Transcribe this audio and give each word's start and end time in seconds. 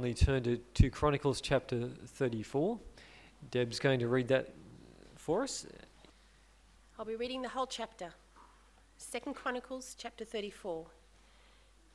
Turn 0.00 0.42
to 0.44 0.56
2 0.56 0.90
Chronicles 0.90 1.42
chapter 1.42 1.90
34. 2.06 2.80
Deb's 3.50 3.78
going 3.78 4.00
to 4.00 4.08
read 4.08 4.28
that 4.28 4.54
for 5.14 5.42
us. 5.42 5.66
I'll 6.98 7.04
be 7.04 7.16
reading 7.16 7.42
the 7.42 7.50
whole 7.50 7.66
chapter. 7.66 8.14
Second 8.96 9.34
Chronicles 9.34 9.94
chapter 9.96 10.24
34. 10.24 10.86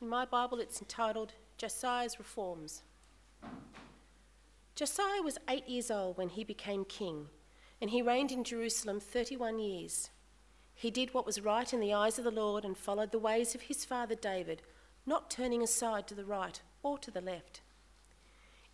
In 0.00 0.08
my 0.08 0.24
Bible 0.24 0.60
it's 0.60 0.80
entitled 0.80 1.32
Josiah's 1.58 2.18
Reforms. 2.18 2.84
Josiah 4.76 5.22
was 5.22 5.38
8 5.48 5.68
years 5.68 5.90
old 5.90 6.16
when 6.16 6.28
he 6.28 6.44
became 6.44 6.84
king, 6.84 7.26
and 7.80 7.90
he 7.90 8.02
reigned 8.02 8.30
in 8.30 8.44
Jerusalem 8.44 9.00
31 9.00 9.58
years. 9.58 10.10
He 10.74 10.92
did 10.92 11.12
what 11.12 11.26
was 11.26 11.40
right 11.40 11.72
in 11.72 11.80
the 11.80 11.92
eyes 11.92 12.18
of 12.18 12.24
the 12.24 12.30
Lord 12.30 12.64
and 12.64 12.78
followed 12.78 13.10
the 13.10 13.18
ways 13.18 13.56
of 13.56 13.62
his 13.62 13.84
father 13.84 14.14
David, 14.14 14.62
not 15.04 15.28
turning 15.28 15.62
aside 15.62 16.06
to 16.06 16.14
the 16.14 16.24
right 16.24 16.62
or 16.84 16.98
to 16.98 17.10
the 17.10 17.20
left. 17.20 17.62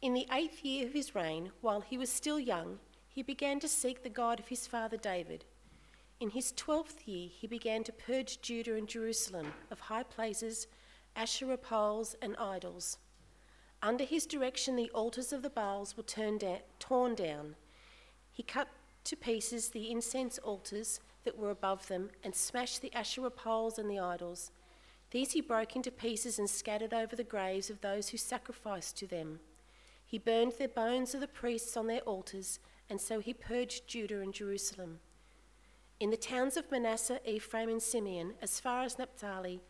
In 0.02 0.14
the 0.14 0.26
eighth 0.32 0.64
year 0.64 0.84
of 0.88 0.92
his 0.92 1.14
reign, 1.14 1.52
while 1.60 1.80
he 1.80 1.96
was 1.96 2.10
still 2.10 2.40
young, 2.40 2.80
he 3.08 3.22
began 3.22 3.60
to 3.60 3.68
seek 3.68 4.02
the 4.02 4.08
God 4.08 4.40
of 4.40 4.48
his 4.48 4.66
father 4.66 4.96
David. 4.96 5.44
In 6.18 6.30
his 6.30 6.50
twelfth 6.50 7.06
year, 7.06 7.28
he 7.30 7.46
began 7.46 7.84
to 7.84 7.92
purge 7.92 8.40
Judah 8.40 8.74
and 8.74 8.88
Jerusalem 8.88 9.52
of 9.70 9.78
high 9.78 10.02
places, 10.02 10.66
Asherah 11.14 11.56
poles, 11.56 12.16
and 12.20 12.36
idols. 12.36 12.98
Under 13.80 14.02
his 14.02 14.26
direction, 14.26 14.74
the 14.74 14.90
altars 14.90 15.32
of 15.32 15.42
the 15.42 15.50
Baals 15.50 15.96
were 15.96 16.02
torn 16.02 17.14
down. 17.14 17.54
He 18.32 18.42
cut 18.42 18.68
to 19.04 19.16
pieces 19.16 19.68
the 19.68 19.88
incense 19.88 20.38
altars 20.38 20.98
that 21.22 21.38
were 21.38 21.50
above 21.50 21.86
them 21.86 22.10
and 22.24 22.34
smashed 22.34 22.82
the 22.82 22.92
Asherah 22.92 23.30
poles 23.30 23.78
and 23.78 23.88
the 23.88 24.00
idols. 24.00 24.50
These 25.12 25.30
he 25.30 25.40
broke 25.40 25.76
into 25.76 25.92
pieces 25.92 26.40
and 26.40 26.50
scattered 26.50 26.92
over 26.92 27.14
the 27.14 27.22
graves 27.22 27.70
of 27.70 27.82
those 27.82 28.08
who 28.08 28.16
sacrificed 28.16 28.96
to 28.98 29.06
them. 29.06 29.38
He 30.12 30.18
burned 30.18 30.52
the 30.58 30.68
bones 30.68 31.14
of 31.14 31.22
the 31.22 31.26
priests 31.26 31.74
on 31.74 31.86
their 31.86 32.02
altars, 32.02 32.58
and 32.90 33.00
so 33.00 33.18
he 33.18 33.32
purged 33.32 33.88
Judah 33.88 34.20
and 34.20 34.34
Jerusalem. 34.34 35.00
In 36.00 36.10
the 36.10 36.18
towns 36.18 36.58
of 36.58 36.70
Manasseh, 36.70 37.18
Ephraim, 37.24 37.70
and 37.70 37.82
Simeon, 37.82 38.34
as 38.42 38.60
far 38.60 38.82
as 38.82 38.98
Naphtali, 38.98 39.62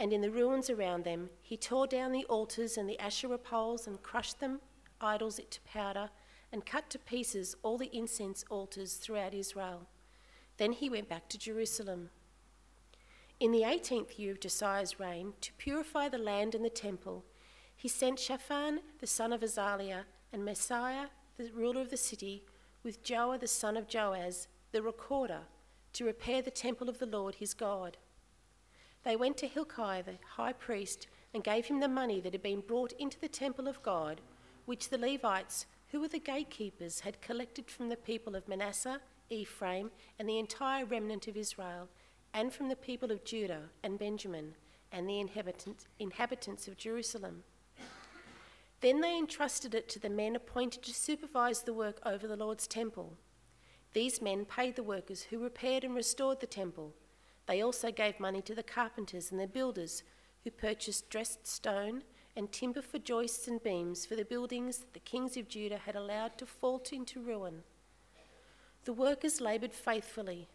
and 0.00 0.12
in 0.12 0.20
the 0.20 0.32
ruins 0.32 0.68
around 0.68 1.04
them, 1.04 1.30
he 1.40 1.56
tore 1.56 1.86
down 1.86 2.10
the 2.10 2.24
altars 2.24 2.76
and 2.76 2.88
the 2.88 2.98
Asherah 2.98 3.38
poles 3.38 3.86
and 3.86 4.02
crushed 4.02 4.40
them, 4.40 4.60
idols, 5.00 5.38
it 5.38 5.52
to 5.52 5.60
powder, 5.60 6.10
and 6.50 6.66
cut 6.66 6.90
to 6.90 6.98
pieces 6.98 7.54
all 7.62 7.78
the 7.78 7.96
incense 7.96 8.44
altars 8.50 8.94
throughout 8.94 9.32
Israel. 9.32 9.86
Then 10.56 10.72
he 10.72 10.90
went 10.90 11.08
back 11.08 11.28
to 11.28 11.38
Jerusalem. 11.38 12.10
In 13.38 13.52
the 13.52 13.62
eighteenth 13.62 14.18
year 14.18 14.32
of 14.32 14.40
Josiah's 14.40 14.98
reign, 14.98 15.34
to 15.40 15.52
purify 15.52 16.08
the 16.08 16.18
land 16.18 16.56
and 16.56 16.64
the 16.64 16.68
temple, 16.68 17.24
he 17.76 17.88
sent 17.88 18.18
Shaphan 18.18 18.80
the 19.00 19.06
son 19.06 19.32
of 19.32 19.42
Azaliah 19.42 20.04
and 20.32 20.42
Maaseiah 20.42 21.08
the 21.36 21.50
ruler 21.52 21.80
of 21.80 21.90
the 21.90 21.96
city 21.96 22.44
with 22.82 23.02
Joah 23.02 23.38
the 23.40 23.48
son 23.48 23.76
of 23.76 23.88
Joahaz 23.88 24.46
the 24.72 24.82
recorder 24.82 25.40
to 25.94 26.04
repair 26.04 26.42
the 26.42 26.50
temple 26.50 26.88
of 26.88 26.98
the 26.98 27.06
Lord 27.06 27.36
his 27.36 27.54
God. 27.54 27.96
They 29.04 29.16
went 29.16 29.36
to 29.38 29.46
Hilkiah 29.46 30.02
the 30.02 30.18
high 30.36 30.52
priest 30.52 31.06
and 31.32 31.44
gave 31.44 31.66
him 31.66 31.80
the 31.80 31.88
money 31.88 32.20
that 32.20 32.32
had 32.32 32.42
been 32.42 32.60
brought 32.60 32.92
into 32.92 33.20
the 33.20 33.28
temple 33.28 33.68
of 33.68 33.82
God, 33.82 34.20
which 34.64 34.88
the 34.88 34.98
Levites, 34.98 35.66
who 35.88 36.00
were 36.00 36.08
the 36.08 36.18
gatekeepers, 36.18 37.00
had 37.00 37.20
collected 37.20 37.70
from 37.70 37.88
the 37.88 37.96
people 37.96 38.34
of 38.34 38.48
Manasseh 38.48 39.00
Ephraim, 39.30 39.90
and 40.18 40.28
the 40.28 40.38
entire 40.38 40.84
remnant 40.84 41.28
of 41.28 41.36
Israel, 41.36 41.88
and 42.32 42.52
from 42.52 42.68
the 42.68 42.76
people 42.76 43.10
of 43.10 43.24
Judah 43.24 43.70
and 43.82 43.98
Benjamin, 43.98 44.54
and 44.92 45.08
the 45.08 45.20
inhabitants, 45.20 45.86
inhabitants 45.98 46.68
of 46.68 46.76
Jerusalem. 46.76 47.42
Then 48.84 49.00
they 49.00 49.16
entrusted 49.16 49.74
it 49.74 49.88
to 49.88 49.98
the 49.98 50.10
men 50.10 50.36
appointed 50.36 50.82
to 50.82 50.92
supervise 50.92 51.62
the 51.62 51.72
work 51.72 52.00
over 52.04 52.28
the 52.28 52.36
Lord's 52.36 52.66
temple. 52.66 53.16
These 53.94 54.20
men 54.20 54.44
paid 54.44 54.76
the 54.76 54.82
workers 54.82 55.22
who 55.22 55.38
repaired 55.38 55.84
and 55.84 55.94
restored 55.94 56.40
the 56.40 56.46
temple. 56.46 56.92
They 57.46 57.62
also 57.62 57.90
gave 57.90 58.20
money 58.20 58.42
to 58.42 58.54
the 58.54 58.62
carpenters 58.62 59.30
and 59.30 59.40
the 59.40 59.46
builders 59.46 60.02
who 60.42 60.50
purchased 60.50 61.08
dressed 61.08 61.46
stone 61.46 62.02
and 62.36 62.52
timber 62.52 62.82
for 62.82 62.98
joists 62.98 63.48
and 63.48 63.62
beams 63.62 64.04
for 64.04 64.16
the 64.16 64.24
buildings 64.26 64.76
that 64.76 64.92
the 64.92 65.00
kings 65.00 65.38
of 65.38 65.48
Judah 65.48 65.78
had 65.78 65.96
allowed 65.96 66.36
to 66.36 66.44
fall 66.44 66.82
into 66.92 67.22
ruin. 67.22 67.62
The 68.84 68.92
workers 68.92 69.40
laboured 69.40 69.72
faithfully. 69.72 70.46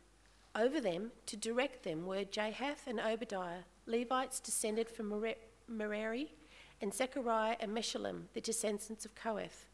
Over 0.53 0.79
them, 0.79 1.13
to 1.25 1.35
direct 1.35 1.81
them, 1.81 2.05
were 2.05 2.25
Jahath 2.25 2.85
and 2.85 2.99
Obadiah, 2.99 3.63
Levites 3.87 4.39
descended 4.39 4.87
from 4.87 5.19
Merari, 5.67 6.31
and 6.81 6.93
Zechariah 6.93 7.57
and 7.59 7.71
Meshullam, 7.71 8.23
the 8.33 8.41
descendants 8.41 9.05
of 9.05 9.15
Kohath. 9.15 9.67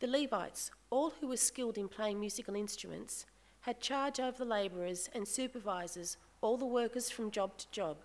The 0.00 0.06
Levites, 0.06 0.70
all 0.90 1.14
who 1.20 1.28
were 1.28 1.36
skilled 1.36 1.78
in 1.78 1.88
playing 1.88 2.20
musical 2.20 2.54
instruments, 2.54 3.26
had 3.60 3.80
charge 3.80 4.20
over 4.20 4.38
the 4.38 4.44
labourers 4.44 5.08
and 5.14 5.26
supervisors, 5.26 6.16
all 6.40 6.56
the 6.56 6.66
workers 6.66 7.10
from 7.10 7.30
job 7.30 7.56
to 7.58 7.70
job. 7.70 7.98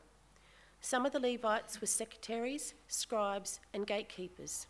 Some 0.81 1.06
of 1.06 1.12
the 1.12 1.19
Levites 1.19 1.81
were 1.81 1.88
secretaries, 1.88 2.74
scribes, 2.88 3.59
and 3.74 3.85
gatekeepers. 3.85 4.68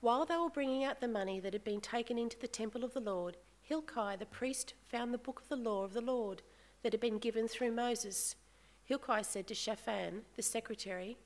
While 0.00 0.26
they 0.26 0.36
were 0.36 0.50
bringing 0.50 0.84
out 0.84 1.00
the 1.00 1.08
money 1.08 1.40
that 1.40 1.54
had 1.54 1.64
been 1.64 1.80
taken 1.80 2.18
into 2.18 2.38
the 2.38 2.46
temple 2.46 2.84
of 2.84 2.92
the 2.92 3.00
Lord, 3.00 3.38
Hilkiah 3.62 4.18
the 4.18 4.26
priest 4.26 4.74
found 4.88 5.12
the 5.12 5.18
book 5.18 5.40
of 5.40 5.48
the 5.48 5.56
law 5.56 5.84
of 5.84 5.94
the 5.94 6.00
Lord 6.00 6.42
that 6.82 6.92
had 6.92 7.00
been 7.00 7.18
given 7.18 7.48
through 7.48 7.72
Moses. 7.72 8.36
Hilkiah 8.84 9.24
said 9.24 9.46
to 9.48 9.54
Shaphan, 9.54 10.22
the 10.36 10.42
secretary, 10.42 11.16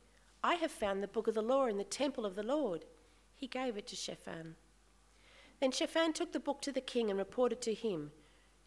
I 0.43 0.55
have 0.55 0.71
found 0.71 1.03
the 1.03 1.09
book 1.09 1.29
of 1.29 1.35
the 1.35 1.43
law 1.43 1.67
in 1.67 1.77
the 1.77 1.85
temple 1.85 2.25
of 2.25 2.35
the 2.35 2.43
Lord. 2.43 2.87
He 3.35 3.47
gave 3.47 3.77
it 3.77 3.87
to 3.89 3.97
Shaphan. 3.97 4.57
Then 5.61 5.71
Shaphan 5.71 6.15
took 6.15 6.33
the 6.33 6.41
book 6.41 6.63
to 6.63 6.73
the 6.73 6.81
king 6.81 7.11
and 7.11 7.19
reported 7.19 7.61
to 7.63 7.75
him, 7.75 8.13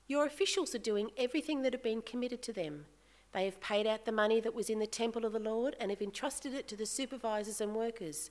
Your 0.08 0.26
officials 0.26 0.76
are 0.76 0.80
doing 0.80 1.10
everything 1.18 1.64
that 1.64 1.74
had 1.74 1.82
been 1.82 2.04
committed 2.04 2.44
to 2.44 2.54
them. 2.54 2.86
They 3.34 3.46
have 3.46 3.60
paid 3.60 3.88
out 3.88 4.06
the 4.06 4.12
money 4.12 4.40
that 4.40 4.54
was 4.54 4.70
in 4.70 4.78
the 4.78 4.86
temple 4.86 5.26
of 5.26 5.34
the 5.34 5.40
Lord 5.40 5.76
and 5.80 5.90
have 5.90 6.02
entrusted 6.02 6.54
it 6.54 6.68
to 6.68 6.76
the 6.76 6.86
supervisors 6.86 7.60
and 7.60 7.74
workers. 7.74 8.30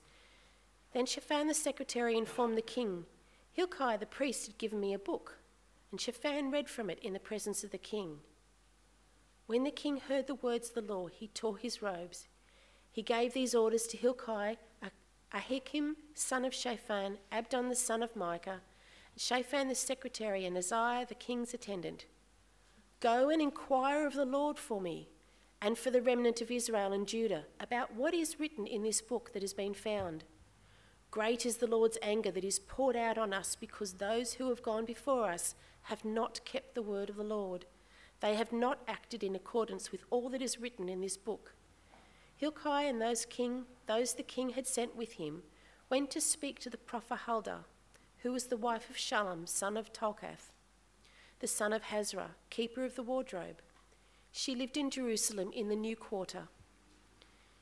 Then 0.92 1.06
Shaphan 1.06 1.48
the 1.48 1.54
secretary 1.54 2.16
informed 2.16 2.56
the 2.56 2.62
king, 2.62 3.06
Hilkiah 3.52 3.98
the 3.98 4.06
priest 4.06 4.46
had 4.46 4.58
given 4.58 4.78
me 4.78 4.94
a 4.94 4.98
book, 4.98 5.38
and 5.90 6.00
Shaphan 6.00 6.50
read 6.52 6.70
from 6.70 6.88
it 6.88 7.00
in 7.00 7.12
the 7.12 7.18
presence 7.18 7.64
of 7.64 7.70
the 7.70 7.78
king. 7.78 8.18
When 9.46 9.64
the 9.64 9.70
king 9.72 9.98
heard 9.98 10.28
the 10.28 10.36
words 10.36 10.68
of 10.68 10.74
the 10.74 10.94
law, 10.94 11.08
he 11.08 11.26
tore 11.26 11.58
his 11.58 11.82
robes. 11.82 12.28
He 12.92 13.02
gave 13.02 13.32
these 13.32 13.54
orders 13.54 13.86
to 13.88 13.96
Hilkiah, 13.96 14.56
Ahikam, 15.34 15.94
son 16.14 16.44
of 16.44 16.52
Shaphan, 16.52 17.16
Abdon 17.32 17.70
the 17.70 17.74
son 17.74 18.02
of 18.02 18.14
Micah, 18.14 18.60
Shaphan 19.16 19.68
the 19.68 19.74
secretary, 19.74 20.44
and 20.44 20.56
Asaiah 20.56 21.08
the 21.08 21.14
king's 21.14 21.54
attendant. 21.54 22.04
Go 23.00 23.30
and 23.30 23.40
inquire 23.40 24.06
of 24.06 24.12
the 24.12 24.26
Lord 24.26 24.58
for 24.58 24.80
me 24.80 25.08
and 25.60 25.78
for 25.78 25.90
the 25.90 26.02
remnant 26.02 26.42
of 26.42 26.50
Israel 26.50 26.92
and 26.92 27.06
Judah 27.06 27.44
about 27.58 27.94
what 27.94 28.12
is 28.12 28.38
written 28.38 28.66
in 28.66 28.82
this 28.82 29.00
book 29.00 29.32
that 29.32 29.42
has 29.42 29.54
been 29.54 29.74
found. 29.74 30.24
Great 31.10 31.46
is 31.46 31.56
the 31.56 31.66
Lord's 31.66 31.98
anger 32.02 32.30
that 32.30 32.44
is 32.44 32.58
poured 32.58 32.96
out 32.96 33.16
on 33.16 33.32
us 33.32 33.56
because 33.56 33.94
those 33.94 34.34
who 34.34 34.48
have 34.50 34.62
gone 34.62 34.84
before 34.84 35.30
us 35.30 35.54
have 35.82 36.04
not 36.04 36.44
kept 36.44 36.74
the 36.74 36.82
word 36.82 37.08
of 37.08 37.16
the 37.16 37.24
Lord. 37.24 37.64
They 38.20 38.34
have 38.34 38.52
not 38.52 38.80
acted 38.86 39.22
in 39.22 39.34
accordance 39.34 39.90
with 39.90 40.04
all 40.10 40.28
that 40.28 40.42
is 40.42 40.60
written 40.60 40.88
in 40.88 41.00
this 41.00 41.16
book. 41.16 41.54
Hilkiah 42.42 42.88
and 42.88 43.00
those 43.00 43.24
king, 43.24 43.66
those 43.86 44.14
the 44.14 44.24
king 44.24 44.50
had 44.50 44.66
sent 44.66 44.96
with 44.96 45.12
him, 45.12 45.44
went 45.88 46.10
to 46.10 46.20
speak 46.20 46.58
to 46.58 46.70
the 46.70 46.76
prophet 46.76 47.18
Huldah, 47.18 47.60
who 48.24 48.32
was 48.32 48.46
the 48.46 48.56
wife 48.56 48.90
of 48.90 48.96
Shallum, 48.96 49.48
son 49.48 49.76
of 49.76 49.92
Tokhath, 49.92 50.50
the 51.38 51.46
son 51.46 51.72
of 51.72 51.84
Hasrah, 51.84 52.30
keeper 52.50 52.84
of 52.84 52.96
the 52.96 53.04
wardrobe. 53.04 53.62
She 54.32 54.56
lived 54.56 54.76
in 54.76 54.90
Jerusalem 54.90 55.52
in 55.54 55.68
the 55.68 55.76
new 55.76 55.94
quarter. 55.94 56.48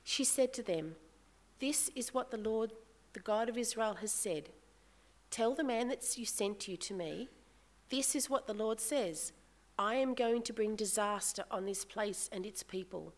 She 0.03 0.25
said 0.25 0.55
to 0.55 0.63
them, 0.63 0.97
This 1.59 1.91
is 1.95 2.15
what 2.15 2.31
the 2.31 2.39
Lord 2.39 2.73
the 3.13 3.21
God 3.21 3.51
of 3.51 3.59
Israel 3.59 3.97
has 4.01 4.13
said, 4.13 4.49
Tell 5.31 5.55
the 5.55 5.63
man 5.63 5.89
that 5.89 6.17
you 6.17 6.25
sent 6.25 6.69
you 6.69 6.79
to 6.79 6.95
me, 6.95 7.29
this 7.91 8.15
is 8.15 8.31
what 8.31 8.47
the 8.47 8.55
Lord 8.55 8.81
says 8.81 9.35
I 9.79 9.97
am 9.97 10.15
going 10.15 10.41
to 10.45 10.55
bring 10.55 10.75
disaster 10.75 11.45
on 11.51 11.67
this 11.67 11.85
place 11.85 12.31
and 12.33 12.47
its 12.47 12.63
people. 12.63 13.13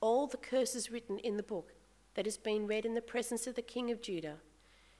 All 0.00 0.26
the 0.26 0.36
curses 0.36 0.90
written 0.90 1.18
in 1.18 1.36
the 1.36 1.42
book 1.42 1.74
that 2.14 2.24
has 2.24 2.38
been 2.38 2.66
read 2.66 2.84
in 2.84 2.94
the 2.94 3.02
presence 3.02 3.46
of 3.46 3.54
the 3.54 3.62
king 3.62 3.90
of 3.90 4.02
Judah, 4.02 4.36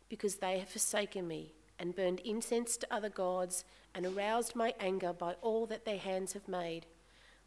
because 0.09 0.37
they 0.37 0.59
have 0.59 0.69
forsaken 0.69 1.27
me 1.27 1.53
and 1.79 1.97
burned 1.97 2.21
incense 2.21 2.77
to 2.77 2.95
other 2.95 3.09
gods 3.09 3.65
and 3.95 4.05
aroused 4.05 4.55
my 4.55 4.75
anger 4.79 5.13
by 5.13 5.35
all 5.41 5.67
that 5.67 5.85
their 5.85 5.99
hands 5.99 6.35
have 6.35 6.47
made. 6.47 6.87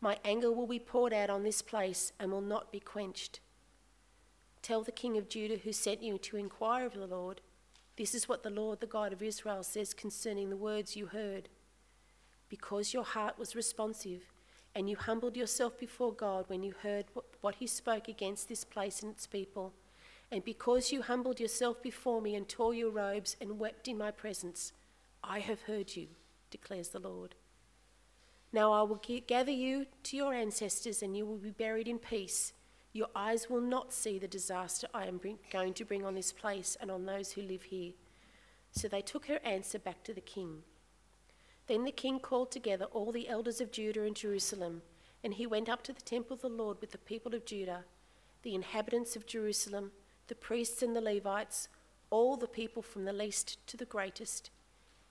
My 0.02 0.18
anger 0.26 0.52
will 0.52 0.68
be 0.68 0.80
poured 0.80 1.14
out 1.14 1.30
on 1.30 1.44
this 1.44 1.62
place 1.62 2.12
and 2.20 2.32
will 2.32 2.42
not 2.42 2.72
be 2.72 2.80
quenched. 2.80 3.40
Tell 4.62 4.82
the 4.82 4.92
king 4.92 5.18
of 5.18 5.30
Judah 5.30 5.58
who 5.58 5.72
sent 5.72 6.02
you 6.02 6.18
to 6.18 6.38
inquire 6.38 6.86
of 6.86 6.94
the 6.94 7.06
Lord, 7.08 7.42
this 7.96 8.16
is 8.16 8.28
what 8.28 8.42
the 8.42 8.50
Lord, 8.50 8.80
the 8.80 8.88
God 8.88 9.14
of 9.14 9.22
Israel, 9.22 9.62
says 9.62 9.94
concerning 9.94 10.50
the 10.50 10.58
words 10.58 10.96
you 10.96 11.06
heard. 11.06 11.48
Because 12.50 12.94
your 12.94 13.04
heart 13.04 13.38
was 13.38 13.56
responsive, 13.56 14.33
and 14.76 14.90
you 14.90 14.96
humbled 14.96 15.38
yourself 15.38 15.78
before 15.78 16.14
God 16.14 16.46
when 16.48 16.64
you 16.64 16.74
heard 16.82 17.06
what 17.42 17.56
he 17.56 17.68
spoke 17.68 18.08
against 18.08 18.50
this 18.50 18.64
place 18.64 19.02
and 19.02 19.12
its 19.12 19.28
people, 19.28 19.74
And 20.34 20.44
because 20.44 20.92
you 20.92 21.04
humbled 21.04 21.40
yourself 21.40 21.84
before 21.84 22.20
me 22.20 22.34
and 22.34 22.50
tore 22.50 22.74
your 22.74 22.90
robes 22.90 23.38
and 23.40 23.60
wept 23.60 23.88
in 23.88 24.00
my 24.00 24.10
presence, 24.10 24.74
I 25.24 25.38
have 25.38 25.62
heard 25.62 25.96
you, 25.96 26.08
declares 26.50 26.90
the 26.90 26.98
Lord. 26.98 27.36
Now 28.52 28.72
I 28.72 28.82
will 28.82 29.00
gather 29.28 29.52
you 29.52 29.86
to 30.04 30.18
your 30.18 30.34
ancestors, 30.34 31.04
and 31.04 31.16
you 31.16 31.28
will 31.28 31.38
be 31.38 31.52
buried 31.52 31.88
in 31.88 32.00
peace. 32.00 32.54
Your 32.94 33.10
eyes 33.16 33.48
will 33.48 33.62
not 33.62 33.94
see 33.94 34.18
the 34.18 34.28
disaster 34.28 34.88
I 34.92 35.06
am 35.06 35.18
bring, 35.18 35.38
going 35.52 35.74
to 35.76 35.86
bring 35.86 36.04
on 36.04 36.16
this 36.16 36.32
place 36.32 36.78
and 36.82 36.90
on 36.90 37.06
those 37.06 37.34
who 37.34 37.44
live 37.44 37.64
here. 37.64 37.94
So 38.72 38.88
they 38.88 39.02
took 39.02 39.28
her 39.28 39.40
answer 39.44 39.78
back 39.78 40.04
to 40.06 40.16
the 40.16 40.22
king. 40.22 40.64
Then 41.68 41.86
the 41.86 41.92
king 41.92 42.20
called 42.20 42.52
together 42.52 42.86
all 42.86 43.12
the 43.12 43.30
elders 43.30 43.62
of 43.62 43.72
Judah 43.72 44.04
and 44.04 44.16
Jerusalem, 44.16 44.82
and 45.24 45.36
he 45.36 45.48
went 45.48 45.70
up 45.70 45.84
to 45.84 45.94
the 45.94 46.02
temple 46.02 46.34
of 46.34 46.42
the 46.42 46.50
Lord 46.50 46.82
with 46.82 46.92
the 46.92 46.98
people 46.98 47.34
of 47.34 47.46
Judah, 47.46 47.86
the 48.42 48.54
inhabitants 48.54 49.16
of 49.16 49.26
Jerusalem, 49.26 49.92
the 50.28 50.36
priests 50.36 50.82
and 50.82 50.96
the 50.96 51.02
Levites, 51.02 51.70
all 52.10 52.36
the 52.36 52.48
people 52.48 52.82
from 52.82 53.06
the 53.06 53.14
least 53.14 53.66
to 53.68 53.78
the 53.78 53.86
greatest. 53.86 54.50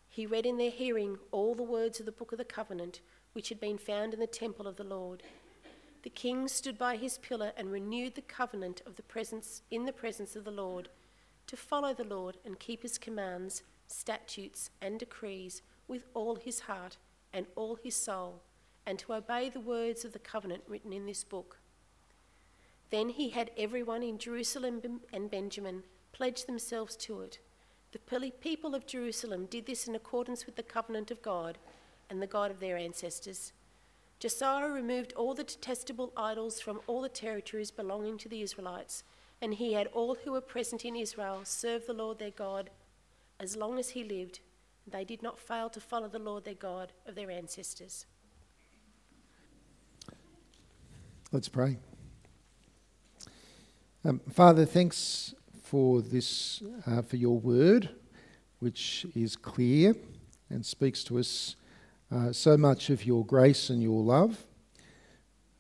He 0.09 0.27
read 0.27 0.45
in 0.45 0.59
their 0.59 0.71
hearing 0.71 1.19
all 1.31 1.55
the 1.55 1.63
words 1.63 1.99
of 1.99 2.07
the 2.07 2.13
book 2.13 2.33
of 2.33 2.39
the 2.39 2.45
covenant 2.45 3.01
which 3.33 3.49
had 3.49 3.59
been 3.59 3.79
found 3.79 4.13
in 4.13 4.21
the 4.21 4.27
temple 4.27 4.67
of 4.69 4.77
the 4.77 4.85
Lord. 4.85 5.23
The 6.03 6.11
king 6.11 6.49
stood 6.49 6.77
by 6.77 6.97
his 6.97 7.17
pillar 7.17 7.53
and 7.57 7.73
renewed 7.73 8.15
the 8.15 8.23
covenant 8.23 8.83
of 8.85 8.97
the 8.97 9.03
presence 9.03 9.63
in 9.71 9.87
the 9.87 9.93
presence 9.93 10.37
of 10.37 10.45
the 10.45 10.51
Lord, 10.51 10.91
to 11.47 11.57
follow 11.57 11.95
the 11.95 12.05
Lord 12.05 12.37
and 12.45 12.59
keep 12.59 12.83
his 12.83 12.99
commands, 12.99 13.63
statutes, 13.87 14.71
and 14.83 14.99
decrees 14.99 15.63
with 15.89 16.05
all 16.15 16.37
his 16.37 16.61
heart 16.61 16.97
and 17.33 17.47
all 17.57 17.77
his 17.77 17.97
soul, 17.97 18.43
and 18.87 18.99
to 18.99 19.15
obey 19.15 19.49
the 19.49 19.61
words 19.61 20.05
of 20.05 20.13
the 20.13 20.19
covenant 20.19 20.63
written 20.69 20.93
in 20.93 21.07
this 21.07 21.25
book. 21.25 21.59
Then 22.91 23.09
he 23.09 23.31
had 23.31 23.51
everyone 23.57 24.03
in 24.03 24.19
Jerusalem 24.19 25.01
and 25.13 25.31
Benjamin 25.31 25.83
pledge 26.13 26.45
themselves 26.45 26.95
to 26.97 27.23
it. 27.23 27.39
The 27.93 28.31
people 28.41 28.75
of 28.75 28.87
Jerusalem 28.87 29.47
did 29.47 29.67
this 29.67 29.87
in 29.87 29.95
accordance 29.95 30.47
with 30.47 30.57
the 30.57 30.63
covenant 30.63 31.11
of 31.11 31.23
God 31.23 31.59
and 32.11 32.21
the 32.21 32.27
God 32.27 32.51
of 32.51 32.61
their 32.61 32.77
ancestors. 32.77 33.53
Josiah 34.19 34.69
removed 34.69 35.13
all 35.15 35.35
the 35.35 35.43
detestable 35.43 36.13
idols 36.17 36.61
from 36.61 36.81
all 36.87 37.01
the 37.01 37.09
territories 37.09 37.71
belonging 37.71 38.19
to 38.19 38.29
the 38.29 38.43
Israelites, 38.43 39.05
and 39.41 39.55
he 39.55 39.73
had 39.73 39.89
all 39.89 40.15
who 40.15 40.33
were 40.33 40.41
present 40.41 40.85
in 40.85 40.95
Israel 40.95 41.41
serve 41.45 41.87
the 41.87 41.93
Lord 41.93 42.19
their 42.19 42.31
God 42.31 42.71
as 43.41 43.57
long 43.57 43.79
as 43.79 43.91
he 43.91 44.05
lived. 44.05 44.41
They 44.87 45.05
did 45.05 45.23
not 45.23 45.39
fail 45.39 45.71
to 45.71 45.81
follow 45.81 46.09
the 46.09 46.19
Lord 46.19 46.45
their 46.45 46.55
God 46.55 46.93
of 47.07 47.15
their 47.15 47.31
ancestors. 47.31 48.07
Let's 51.31 51.49
pray. 51.49 51.79
Um, 54.05 54.21
Father, 54.31 54.67
thanks 54.67 55.35
for 55.63 56.03
this, 56.03 56.63
uh, 56.87 57.03
for 57.03 57.17
your 57.17 57.39
word, 57.39 57.89
which 58.59 59.07
is 59.15 59.37
clear 59.37 59.95
and 60.51 60.67
speaks 60.67 61.03
to 61.05 61.19
us 61.19 61.57
uh, 62.11 62.33
so 62.33 62.57
much 62.59 62.91
of 62.91 63.07
your 63.07 63.25
grace 63.25 63.71
and 63.71 63.83
your 63.83 64.03
love. 64.03 64.45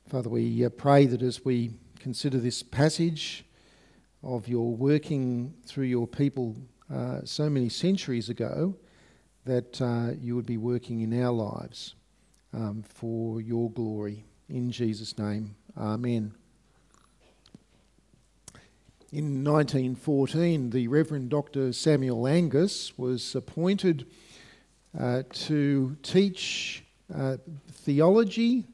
Father, 0.08 0.28
we 0.28 0.64
uh, 0.64 0.69
pray 0.69 1.06
that 1.06 1.22
as 1.22 1.44
we 1.44 1.70
consider 1.98 2.38
this 2.38 2.62
passage 2.62 3.44
of 4.22 4.48
your 4.48 4.74
working 4.74 5.54
through 5.64 5.86
your 5.86 6.06
people 6.06 6.56
uh, 6.92 7.20
so 7.24 7.48
many 7.48 7.70
centuries 7.70 8.28
ago, 8.28 8.74
that 9.44 9.81
uh, 9.81 10.12
you 10.21 10.37
would 10.37 10.47
be 10.47 10.56
working 10.56 11.00
in 11.00 11.23
our 11.23 11.33
lives 11.33 11.94
um, 12.55 12.83
for 12.83 13.41
your 13.41 13.71
glory. 13.71 14.25
In 14.49 14.71
Jesus' 14.71 15.19
name, 15.19 15.56
Amen. 15.77 16.35
In 19.11 19.44
1914, 19.44 20.71
the 20.71 20.89
Reverend 20.89 21.31
Dr. 21.31 21.73
Samuel 21.73 22.27
Angus 22.27 22.97
was 22.97 23.35
appointed 23.35 24.06
uh, 24.99 25.23
to 25.31 25.97
teach 26.03 26.85
uh, 27.15 27.37
theology 27.71 28.67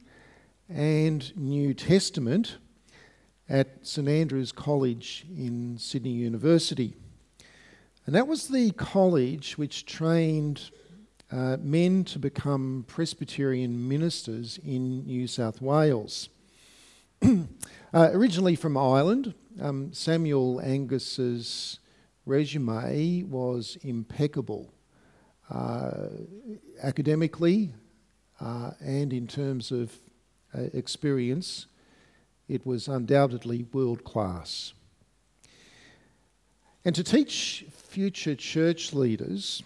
and 0.69 1.37
New 1.37 1.75
Testament 1.75 2.59
at 3.49 3.87
St 3.87 4.09
Andrew's 4.09 4.53
College 4.53 5.25
in 5.37 5.79
Sydney 5.79 6.11
University. 6.11 6.95
And 8.09 8.15
that 8.15 8.27
was 8.27 8.49
the 8.49 8.71
college 8.71 9.59
which 9.59 9.85
trained 9.85 10.71
uh, 11.31 11.59
men 11.61 12.05
to 12.05 12.19
become 12.19 12.87
Presbyterian 12.89 13.87
ministers 13.87 14.59
in 14.65 15.05
New 15.05 15.27
South 15.27 15.61
Wales. 15.61 16.31
uh, 17.23 17.37
originally 17.93 18.57
from 18.57 18.79
Ireland, 18.79 19.35
um, 19.61 19.93
Samuel 19.93 20.59
Angus's 20.63 21.81
resume 22.25 23.25
was 23.25 23.77
impeccable 23.83 24.73
uh, 25.51 26.07
academically 26.83 27.75
uh, 28.41 28.71
and 28.81 29.13
in 29.13 29.27
terms 29.27 29.71
of 29.71 29.95
uh, 30.57 30.63
experience, 30.73 31.67
it 32.49 32.65
was 32.65 32.89
undoubtedly 32.89 33.67
world 33.71 34.03
class. 34.03 34.73
And 36.87 36.95
to 36.95 37.05
teach 37.05 37.67
future 37.99 38.37
church 38.37 38.93
leaders 38.93 39.61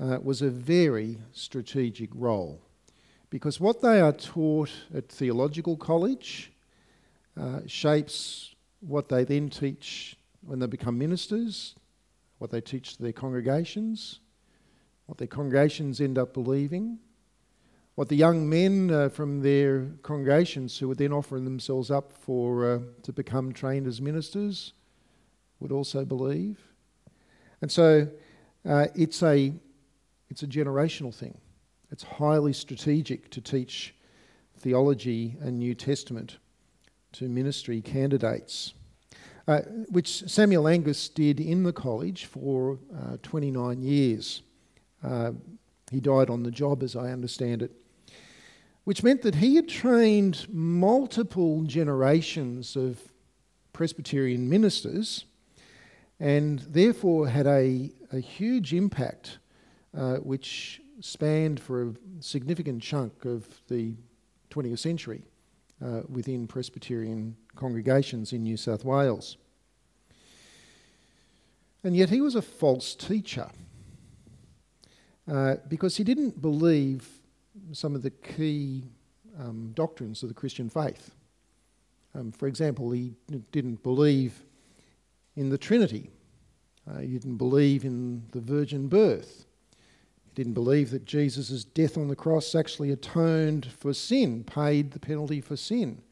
uh, 0.00 0.18
was 0.20 0.42
a 0.42 0.50
very 0.50 1.16
strategic 1.30 2.10
role 2.12 2.60
because 3.30 3.60
what 3.60 3.80
they 3.80 4.00
are 4.00 4.10
taught 4.10 4.68
at 4.92 5.08
theological 5.08 5.76
college 5.76 6.50
uh, 7.40 7.60
shapes 7.68 8.56
what 8.80 9.08
they 9.08 9.22
then 9.22 9.48
teach 9.48 10.16
when 10.44 10.58
they 10.58 10.66
become 10.66 10.98
ministers, 10.98 11.76
what 12.38 12.50
they 12.50 12.60
teach 12.60 12.96
to 12.96 13.02
their 13.04 13.12
congregations, 13.12 14.18
what 15.06 15.16
their 15.18 15.28
congregations 15.28 16.00
end 16.00 16.18
up 16.18 16.34
believing, 16.34 16.98
what 17.94 18.08
the 18.08 18.16
young 18.16 18.50
men 18.50 18.90
uh, 18.90 19.08
from 19.08 19.40
their 19.40 19.86
congregations 20.02 20.76
who 20.80 20.88
would 20.88 20.98
then 20.98 21.12
offer 21.12 21.38
themselves 21.38 21.92
up 21.92 22.12
for 22.12 22.68
uh, 22.68 22.78
to 23.04 23.12
become 23.12 23.52
trained 23.52 23.86
as 23.86 24.00
ministers 24.00 24.72
would 25.60 25.70
also 25.70 26.04
believe. 26.04 26.71
And 27.62 27.70
so 27.70 28.08
uh, 28.68 28.88
it's 28.94 29.22
a 29.22 29.54
it's 30.28 30.42
a 30.42 30.46
generational 30.46 31.14
thing. 31.14 31.38
It's 31.90 32.02
highly 32.02 32.52
strategic 32.52 33.30
to 33.30 33.40
teach 33.40 33.94
theology 34.58 35.36
and 35.40 35.58
New 35.58 35.74
Testament 35.74 36.38
to 37.12 37.28
ministry 37.28 37.82
candidates, 37.82 38.72
uh, 39.46 39.60
which 39.90 40.28
Samuel 40.30 40.68
Angus 40.68 41.08
did 41.08 41.38
in 41.38 41.62
the 41.64 41.72
college 41.72 42.24
for 42.24 42.78
uh, 42.96 43.18
29 43.22 43.82
years. 43.82 44.42
Uh, 45.04 45.32
he 45.90 46.00
died 46.00 46.30
on 46.30 46.44
the 46.44 46.50
job, 46.50 46.82
as 46.82 46.96
I 46.96 47.10
understand 47.10 47.60
it, 47.60 47.72
which 48.84 49.02
meant 49.02 49.20
that 49.22 49.34
he 49.34 49.56
had 49.56 49.68
trained 49.68 50.46
multiple 50.48 51.62
generations 51.64 52.74
of 52.74 53.12
Presbyterian 53.74 54.48
ministers 54.48 55.26
and 56.22 56.60
therefore 56.60 57.26
had 57.26 57.48
a, 57.48 57.90
a 58.12 58.20
huge 58.20 58.72
impact 58.72 59.38
uh, 59.92 60.18
which 60.18 60.80
spanned 61.00 61.58
for 61.58 61.82
a 61.82 61.94
significant 62.20 62.80
chunk 62.80 63.24
of 63.24 63.44
the 63.66 63.92
20th 64.48 64.78
century 64.78 65.24
uh, 65.84 66.02
within 66.08 66.46
Presbyterian 66.46 67.36
congregations 67.56 68.32
in 68.32 68.44
New 68.44 68.56
South 68.56 68.84
Wales. 68.84 69.36
And 71.82 71.96
yet 71.96 72.08
he 72.08 72.20
was 72.20 72.36
a 72.36 72.42
false 72.42 72.94
teacher. 72.94 73.50
Uh, 75.26 75.56
because 75.68 75.96
he 75.96 76.04
didn't 76.04 76.40
believe 76.40 77.08
some 77.72 77.96
of 77.96 78.02
the 78.02 78.10
key 78.10 78.84
um, 79.40 79.72
doctrines 79.74 80.22
of 80.22 80.28
the 80.28 80.34
Christian 80.36 80.70
faith. 80.70 81.16
Um, 82.14 82.30
for 82.30 82.46
example, 82.46 82.92
he 82.92 83.14
didn't 83.50 83.82
believe 83.82 84.44
in 85.36 85.48
the 85.48 85.58
Trinity. 85.58 86.10
Uh, 86.88 86.98
he 86.98 87.18
didn't 87.18 87.36
believe 87.36 87.84
in 87.84 88.22
the 88.32 88.40
virgin 88.40 88.88
birth. 88.88 89.46
He 90.24 90.30
didn't 90.34 90.54
believe 90.54 90.90
that 90.90 91.04
Jesus' 91.04 91.64
death 91.64 91.96
on 91.96 92.08
the 92.08 92.16
cross 92.16 92.54
actually 92.54 92.90
atoned 92.90 93.66
for 93.78 93.94
sin, 93.94 94.44
paid 94.44 94.90
the 94.90 94.98
penalty 94.98 95.40
for 95.40 95.56
sin. 95.56 96.02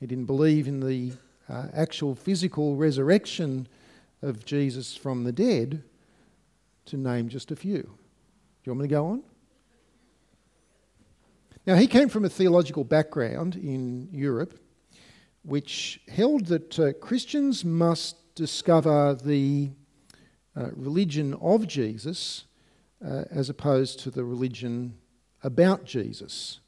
He 0.00 0.06
didn't 0.06 0.26
believe 0.26 0.66
in 0.66 0.80
the 0.80 1.12
uh, 1.48 1.66
actual 1.74 2.14
physical 2.14 2.76
resurrection 2.76 3.68
of 4.22 4.44
Jesus 4.44 4.96
from 4.96 5.24
the 5.24 5.32
dead, 5.32 5.82
to 6.86 6.96
name 6.96 7.28
just 7.28 7.50
a 7.50 7.56
few 7.56 7.82
Do 7.82 7.88
you 8.64 8.72
want 8.72 8.82
me 8.82 8.88
to 8.88 8.94
go 8.94 9.06
on? 9.06 9.22
Now, 11.66 11.76
he 11.76 11.86
came 11.86 12.10
from 12.10 12.26
a 12.26 12.28
theological 12.28 12.84
background 12.84 13.56
in 13.56 14.08
Europe 14.12 14.58
which 15.44 16.00
held 16.08 16.46
that 16.46 16.78
uh, 16.78 16.92
Christians 16.94 17.64
must 17.64 18.16
discover 18.34 19.14
the 19.14 19.70
uh, 20.56 20.70
religion 20.74 21.34
of 21.34 21.66
Jesus 21.66 22.44
uh, 23.04 23.24
as 23.30 23.48
opposed 23.48 24.00
to 24.00 24.10
the 24.10 24.24
religion 24.24 24.94
about 25.42 25.84
Jesus. 25.84 26.60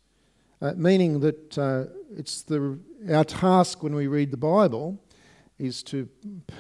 Uh, 0.61 0.73
meaning 0.77 1.21
that 1.21 1.59
uh, 1.59 1.85
it's 2.17 2.43
the, 2.43 2.79
our 3.13 3.25
task 3.25 3.83
when 3.83 3.95
we 3.95 4.07
read 4.07 4.31
the 4.31 4.37
Bible 4.37 5.03
is 5.59 5.83
to 5.83 6.09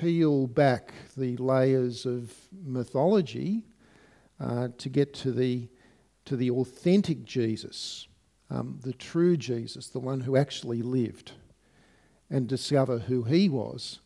peel 0.00 0.46
back 0.46 0.92
the 1.16 1.36
layers 1.36 2.06
of 2.06 2.32
mythology 2.64 3.64
uh, 4.40 4.68
to 4.78 4.88
get 4.88 5.14
to 5.14 5.32
the, 5.32 5.68
to 6.24 6.36
the 6.36 6.50
authentic 6.50 7.24
Jesus, 7.24 8.08
um, 8.50 8.78
the 8.82 8.92
true 8.92 9.36
Jesus, 9.36 9.88
the 9.88 10.00
one 10.00 10.20
who 10.20 10.36
actually 10.36 10.82
lived, 10.82 11.32
and 12.30 12.48
discover 12.48 12.98
who 12.98 13.22
he 13.22 13.48
was 13.48 14.00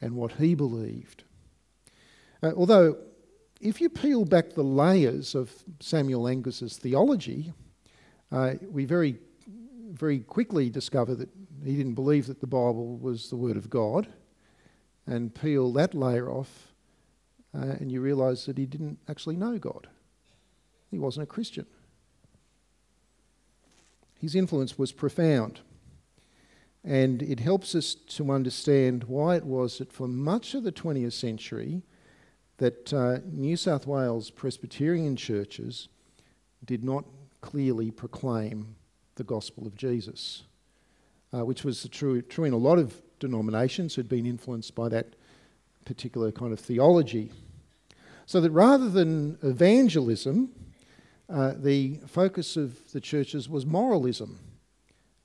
and 0.00 0.14
what 0.14 0.32
he 0.32 0.54
believed. 0.54 1.24
Uh, 2.42 2.52
although, 2.56 2.96
if 3.60 3.80
you 3.80 3.88
peel 3.88 4.24
back 4.24 4.52
the 4.52 4.62
layers 4.62 5.34
of 5.34 5.50
Samuel 5.80 6.28
Angus's 6.28 6.76
theology, 6.76 7.52
uh, 8.30 8.54
we 8.70 8.84
very, 8.84 9.18
very 9.90 10.20
quickly 10.20 10.70
discover 10.70 11.14
that 11.14 11.28
he 11.64 11.76
didn't 11.76 11.94
believe 11.94 12.26
that 12.26 12.40
the 12.40 12.46
Bible 12.46 12.96
was 12.98 13.30
the 13.30 13.36
Word 13.36 13.56
of 13.56 13.68
God, 13.68 14.06
and 15.06 15.34
peel 15.34 15.72
that 15.72 15.94
layer 15.94 16.30
off, 16.30 16.68
uh, 17.54 17.76
and 17.80 17.90
you 17.90 18.00
realise 18.00 18.46
that 18.46 18.58
he 18.58 18.66
didn't 18.66 18.98
actually 19.08 19.36
know 19.36 19.58
God. 19.58 19.88
He 20.90 20.98
wasn't 20.98 21.24
a 21.24 21.26
Christian. 21.26 21.66
His 24.20 24.34
influence 24.34 24.78
was 24.78 24.92
profound. 24.92 25.60
And 26.84 27.22
it 27.22 27.40
helps 27.40 27.74
us 27.74 27.94
to 27.94 28.30
understand 28.30 29.04
why 29.04 29.36
it 29.36 29.44
was 29.44 29.78
that 29.78 29.92
for 29.92 30.08
much 30.08 30.54
of 30.54 30.64
the 30.64 30.72
20th 30.72 31.12
century 31.12 31.82
that 32.58 32.92
uh, 32.92 33.18
New 33.24 33.56
South 33.56 33.86
Wales 33.86 34.30
Presbyterian 34.30 35.16
churches 35.16 35.88
did 36.64 36.84
not 36.84 37.04
clearly 37.40 37.90
proclaim 37.90 38.76
the 39.14 39.24
gospel 39.24 39.66
of 39.66 39.74
Jesus, 39.74 40.44
uh, 41.32 41.44
which 41.44 41.64
was 41.64 41.88
true, 41.90 42.22
true 42.22 42.44
in 42.44 42.52
a 42.52 42.58
lot 42.58 42.78
of 42.78 43.00
denominations 43.20 43.94
who'd 43.94 44.08
been 44.08 44.26
influenced 44.26 44.74
by 44.74 44.88
that 44.88 45.14
particular 45.84 46.30
kind 46.32 46.52
of 46.52 46.60
theology. 46.60 47.30
So 48.26 48.40
that 48.40 48.50
rather 48.50 48.88
than 48.90 49.38
evangelism, 49.42 50.52
uh, 51.28 51.54
the 51.56 52.00
focus 52.06 52.56
of 52.56 52.92
the 52.92 53.00
churches 53.00 53.48
was 53.48 53.66
moralism. 53.66 54.38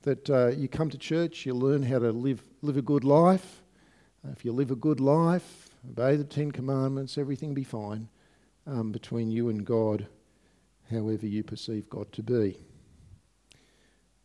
That 0.03 0.29
uh, 0.29 0.47
you 0.47 0.67
come 0.67 0.89
to 0.89 0.97
church, 0.97 1.45
you 1.45 1.53
learn 1.53 1.83
how 1.83 1.99
to 1.99 2.11
live, 2.11 2.41
live 2.61 2.77
a 2.77 2.81
good 2.81 3.03
life. 3.03 3.61
if 4.31 4.45
you 4.45 4.51
live 4.51 4.71
a 4.71 4.75
good 4.75 4.99
life, 4.99 5.69
obey 5.89 6.15
the 6.15 6.23
Ten 6.23 6.51
Commandments, 6.51 7.17
everything 7.17 7.53
be 7.53 7.63
fine 7.63 8.09
um, 8.67 8.91
between 8.91 9.31
you 9.31 9.49
and 9.49 9.65
God, 9.65 10.07
however 10.91 11.25
you 11.25 11.43
perceive 11.43 11.89
God 11.89 12.11
to 12.13 12.23
be, 12.23 12.57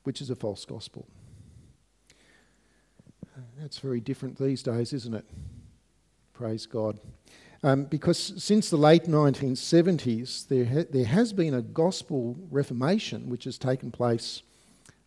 which 0.02 0.20
is 0.20 0.30
a 0.30 0.36
false 0.36 0.64
gospel. 0.64 1.06
That's 3.60 3.78
very 3.78 4.00
different 4.00 4.38
these 4.38 4.62
days, 4.62 4.92
isn't 4.92 5.14
it? 5.14 5.24
Praise 6.32 6.66
God. 6.66 7.00
Um, 7.62 7.84
because 7.84 8.42
since 8.42 8.70
the 8.70 8.76
late 8.76 9.04
1970s, 9.04 10.46
there, 10.46 10.64
ha- 10.64 10.88
there 10.90 11.04
has 11.04 11.32
been 11.32 11.54
a 11.54 11.62
gospel 11.62 12.36
reformation 12.50 13.28
which 13.28 13.44
has 13.44 13.58
taken 13.58 13.90
place 13.90 14.42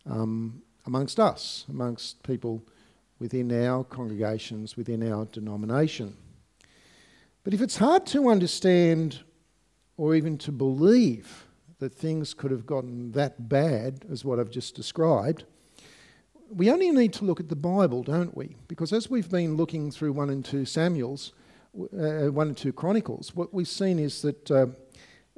um, 0.08 0.62
amongst 0.86 1.20
us, 1.20 1.64
amongst 1.68 2.22
people 2.22 2.62
within 3.18 3.52
our 3.66 3.84
congregations, 3.84 4.76
within 4.76 5.12
our 5.12 5.26
denomination. 5.26 6.16
But 7.44 7.54
if 7.54 7.60
it's 7.60 7.76
hard 7.76 8.06
to 8.06 8.28
understand 8.28 9.20
or 9.96 10.14
even 10.14 10.38
to 10.38 10.52
believe 10.52 11.46
that 11.78 11.92
things 11.92 12.34
could 12.34 12.50
have 12.50 12.66
gotten 12.66 13.12
that 13.12 13.48
bad 13.48 14.04
as 14.10 14.24
what 14.24 14.38
I've 14.38 14.50
just 14.50 14.74
described, 14.74 15.44
we 16.48 16.70
only 16.70 16.90
need 16.90 17.12
to 17.14 17.24
look 17.24 17.40
at 17.40 17.48
the 17.48 17.56
Bible, 17.56 18.02
don't 18.02 18.36
we? 18.36 18.56
Because 18.68 18.92
as 18.92 19.08
we've 19.08 19.30
been 19.30 19.56
looking 19.56 19.90
through 19.90 20.12
1 20.12 20.30
and 20.30 20.44
2 20.44 20.64
Samuel's, 20.64 21.32
uh, 21.74 22.26
1 22.26 22.48
and 22.48 22.56
2 22.56 22.72
Chronicles, 22.72 23.34
what 23.34 23.54
we've 23.54 23.68
seen 23.68 23.98
is 23.98 24.22
that, 24.22 24.50
uh, 24.50 24.66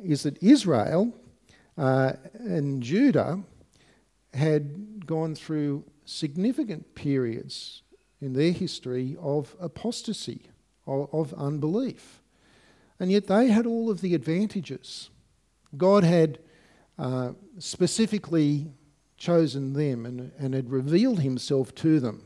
is 0.03 0.25
that 0.25 0.43
Israel 0.43 1.15
uh, 1.79 2.15
and 2.35 2.83
Judah 2.83 3.43
had 4.35 5.07
gone 5.07 5.35
through 5.35 5.85
significant 6.05 6.95
periods 6.95 7.83
in 8.21 8.33
their 8.33 8.53
history 8.53 9.17
of 9.21 9.57
apostasy, 9.61 10.43
of, 10.87 11.09
of 11.13 11.35
unbelief. 11.35 12.21
And 12.99 13.11
yet 13.11 13.27
they 13.27 13.49
had 13.49 13.67
all 13.67 13.91
of 13.91 14.01
the 14.01 14.15
advantages. 14.15 15.11
God 15.77 16.05
had 16.05 16.39
uh, 16.99 17.33
specifically 17.59 18.67
chosen 19.17 19.73
them 19.73 20.07
and, 20.07 20.33
and 20.39 20.55
had 20.55 20.71
revealed 20.71 21.21
himself 21.21 21.75
to 21.77 22.01
them. 22.01 22.25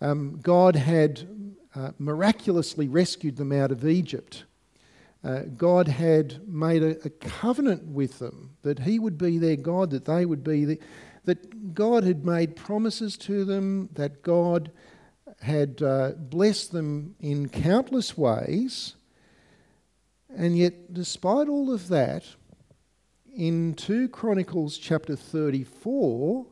Um, 0.00 0.40
God 0.42 0.76
had 0.76 1.26
uh, 1.74 1.92
miraculously 1.98 2.88
rescued 2.88 3.36
them 3.36 3.52
out 3.52 3.70
of 3.70 3.86
Egypt. 3.86 4.44
Uh, 5.24 5.40
God 5.56 5.88
had 5.88 6.46
made 6.48 6.82
a, 6.82 7.04
a, 7.04 7.10
covenant 7.10 7.84
with 7.84 8.18
them 8.18 8.56
that 8.62 8.80
He 8.80 8.98
would 8.98 9.18
be 9.18 9.38
their 9.38 9.56
God, 9.56 9.90
that 9.90 10.04
they 10.04 10.24
would 10.24 10.44
be 10.44 10.64
the, 10.64 10.78
that 11.26 11.74
God 11.74 12.04
had 12.04 12.24
made 12.24 12.56
promises 12.56 13.16
to 13.18 13.44
them, 13.44 13.90
that 13.92 14.22
God 14.22 14.70
had 15.40 15.82
uh, 15.82 16.12
blessed 16.12 16.72
them 16.72 17.14
in 17.20 17.48
countless 17.48 18.16
ways. 18.16 18.94
And 20.34 20.56
yet, 20.56 20.94
despite 20.94 21.48
all 21.48 21.72
of 21.72 21.88
that, 21.88 22.24
in 23.34 23.74
2 23.74 24.08
Chronicles 24.08 24.78
chapter 24.78 25.14
34, 25.14 26.46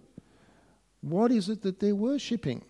what 1.00 1.31
is 1.31 1.49
it 1.49 1.62
that 1.62 1.81
they're 1.81 1.95
worshipping? 1.95 2.62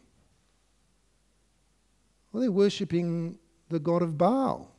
Well, 2.33 2.43
they're 2.43 2.53
worshipping 2.53 3.39
the 3.71 3.79
god 3.79 4.03
of 4.03 4.19
Baal. 4.19 4.71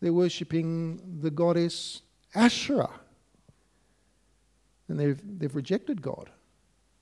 They're 0.00 0.12
worshipping 0.12 1.18
the 1.20 1.30
goddess 1.30 2.02
Asherah. 2.34 3.00
And 4.88 4.98
they've, 4.98 5.20
they've 5.38 5.54
rejected 5.54 6.02
God 6.02 6.30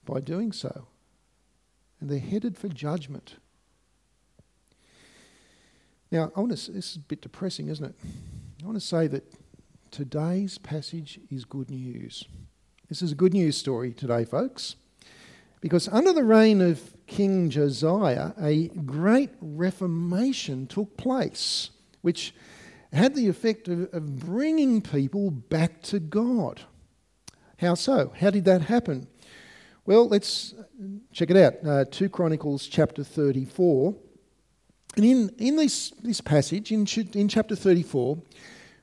by 0.05 0.21
doing 0.21 0.53
so. 0.53 0.87
And 2.01 2.11
they're 2.11 2.19
headed 2.19 2.57
for 2.59 2.69
judgment. 2.69 3.37
Now, 6.11 6.31
I 6.37 6.41
want 6.41 6.57
to, 6.57 6.73
this 6.73 6.91
is 6.91 6.97
a 6.97 7.01
bit 7.01 7.23
depressing, 7.23 7.69
isn't 7.69 7.85
it? 7.85 7.95
I 8.63 8.67
want 8.67 8.77
to 8.77 8.87
say 8.87 9.07
that 9.07 9.25
today's 9.91 10.59
passage 10.59 11.19
is 11.31 11.45
good 11.45 11.71
news. 11.71 12.25
This 12.89 13.03
is 13.03 13.13
a 13.13 13.15
good 13.15 13.33
news 13.33 13.57
story 13.57 13.93
today, 13.93 14.25
folks, 14.25 14.77
because 15.61 15.89
under 15.89 16.13
the 16.13 16.25
reign 16.25 16.61
of 16.61 16.95
King 17.07 17.49
Josiah, 17.49 18.33
a 18.39 18.69
great 18.69 19.31
reformation 19.41 20.67
took 20.67 20.97
place, 20.97 21.71
which 22.03 22.35
had 22.93 23.15
the 23.15 23.29
effect 23.29 23.69
of, 23.69 23.93
of 23.95 24.19
bringing 24.27 24.83
people 24.83 25.31
back 25.31 25.81
to 25.83 25.99
God. 25.99 26.61
How 27.63 27.75
so? 27.75 28.13
How 28.19 28.31
did 28.31 28.45
that 28.47 28.63
happen? 28.63 29.07
Well, 29.87 30.09
let's 30.09 30.53
check 31.13 31.31
it 31.31 31.37
out. 31.37 31.55
Uh, 31.65 31.85
2 31.85 32.09
Chronicles 32.09 32.67
chapter 32.67 33.05
34. 33.05 33.95
And 34.97 35.05
in, 35.05 35.31
in 35.39 35.55
this, 35.55 35.91
this 36.03 36.21
passage, 36.21 36.73
in, 36.73 36.89
in 37.15 37.29
chapter 37.29 37.55
34, 37.55 38.19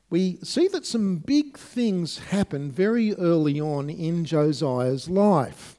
we 0.10 0.38
see 0.44 0.70
that 0.70 0.86
some 0.86 1.18
big 1.18 1.58
things 1.58 2.20
happen 2.20 2.72
very 2.72 3.14
early 3.16 3.60
on 3.60 3.90
in 3.90 4.24
Josiah's 4.24 5.10
life. 5.10 5.76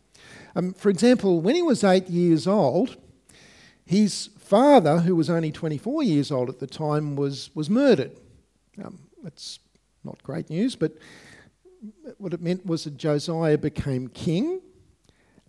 Um, 0.55 0.75
for 0.75 0.91
example, 0.91 1.41
when 1.41 1.55
he 1.55 1.63
was 1.63 1.83
eight 1.83 2.11
years 2.11 2.47
old, 2.47 2.99
his 3.87 4.29
father, 4.39 4.99
who 4.99 5.17
was 5.17 5.31
only 5.31 5.51
24 5.51 6.03
years 6.03 6.31
old 6.31 6.51
at 6.51 6.59
the 6.59 6.67
time, 6.67 7.17
was, 7.17 7.49
was 7.55 7.71
murdered. 7.71 8.13
Um, 8.85 8.99
that's 9.23 9.59
not 10.05 10.23
great 10.23 10.51
news, 10.51 10.77
but 10.77 10.93
what 12.19 12.35
it 12.35 12.41
meant 12.41 12.67
was 12.67 12.85
that 12.85 12.97
Josiah 12.97 13.59
became 13.59 14.09
king. 14.09 14.61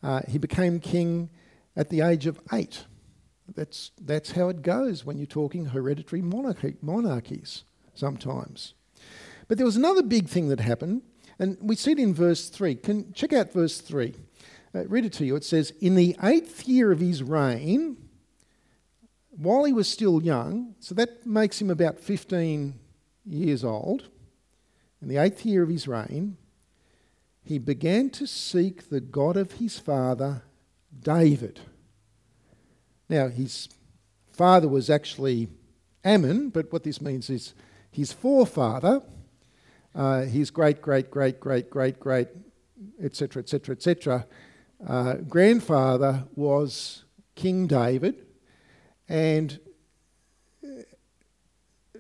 Uh, 0.04 0.22
he 0.28 0.38
became 0.38 0.80
king 0.80 1.30
at 1.76 1.90
the 1.90 2.02
age 2.02 2.26
of 2.26 2.40
eight. 2.54 2.86
That's, 3.54 3.92
that's 4.00 4.32
how 4.32 4.50
it 4.50 4.62
goes 4.62 5.06
when 5.06 5.18
you're 5.18 5.26
talking 5.28 5.66
hereditary 5.66 6.22
monarchy, 6.22 6.76
monarchies 6.82 7.64
sometimes. 7.94 8.74
But 9.48 9.58
there 9.58 9.66
was 9.66 9.76
another 9.76 10.04
big 10.04 10.30
thing 10.30 10.48
that 10.50 10.60
happened, 10.60 11.02
and 11.38 11.58
we 11.62 11.76
see 11.76 11.92
it 11.92 12.00
in 12.00 12.14
verse 12.14 12.50
3. 12.50 12.76
Can 12.76 13.14
check 13.14 13.34
out 13.34 13.52
verse 13.52 13.82
3. 13.82 14.14
Uh, 14.74 14.86
read 14.88 15.06
it 15.06 15.14
to 15.14 15.26
you. 15.26 15.36
It 15.36 15.44
says, 15.44 15.72
In 15.82 15.96
the 15.96 16.16
eighth 16.24 16.68
year 16.68 16.92
of 16.92 17.00
his 17.00 17.22
reign, 17.22 17.98
while 19.32 19.66
he 19.66 19.74
was 19.74 19.90
still 19.90 20.22
young, 20.22 20.76
so 20.80 20.96
that 20.96 21.26
makes 21.26 21.62
him 21.62 21.70
about 21.70 22.00
15 22.00 22.80
years 23.26 23.64
old, 23.64 24.10
in 25.02 25.08
the 25.08 25.18
eighth 25.18 25.46
year 25.46 25.64
of 25.64 25.70
his 25.70 25.88
reign, 25.88 26.38
he 27.44 27.58
began 27.58 28.10
to 28.12 28.28
seek 28.28 28.90
the 28.90 29.02
God 29.02 29.36
of 29.36 29.54
his 29.54 29.80
father, 29.80 30.44
David. 30.98 31.60
Now, 33.10 33.30
his 33.30 33.68
father 34.32 34.68
was 34.68 34.90
actually 34.90 35.50
Amon, 36.06 36.50
but 36.50 36.72
what 36.72 36.84
this 36.84 37.02
means 37.02 37.30
is 37.30 37.54
his 37.92 38.14
forefather, 38.14 39.02
uh, 39.94 40.22
his 40.22 40.52
great, 40.52 40.82
great, 40.82 41.12
great, 41.12 41.40
great, 41.40 41.70
great, 41.70 42.00
great, 42.00 42.28
etc., 43.02 43.42
etc., 43.42 43.76
etc., 43.76 44.26
grandfather 45.28 46.24
was 46.36 47.04
King 47.36 47.68
David, 47.68 48.26
And 49.08 49.60
uh, 50.64 50.84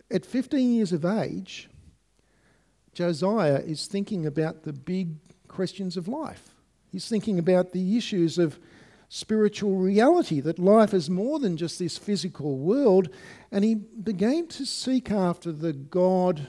at 0.09 0.25
15 0.25 0.73
years 0.73 0.93
of 0.93 1.03
age, 1.03 1.69
Josiah 2.93 3.59
is 3.59 3.87
thinking 3.87 4.25
about 4.25 4.63
the 4.63 4.73
big 4.73 5.15
questions 5.47 5.97
of 5.97 6.07
life. 6.07 6.49
He's 6.91 7.07
thinking 7.07 7.39
about 7.39 7.71
the 7.71 7.97
issues 7.97 8.37
of 8.37 8.59
spiritual 9.07 9.75
reality, 9.75 10.39
that 10.39 10.59
life 10.59 10.93
is 10.93 11.09
more 11.09 11.39
than 11.39 11.57
just 11.57 11.79
this 11.79 11.97
physical 11.97 12.57
world. 12.57 13.09
And 13.51 13.63
he 13.63 13.75
began 13.75 14.47
to 14.47 14.65
seek 14.65 15.11
after 15.11 15.51
the 15.51 15.73
God 15.73 16.47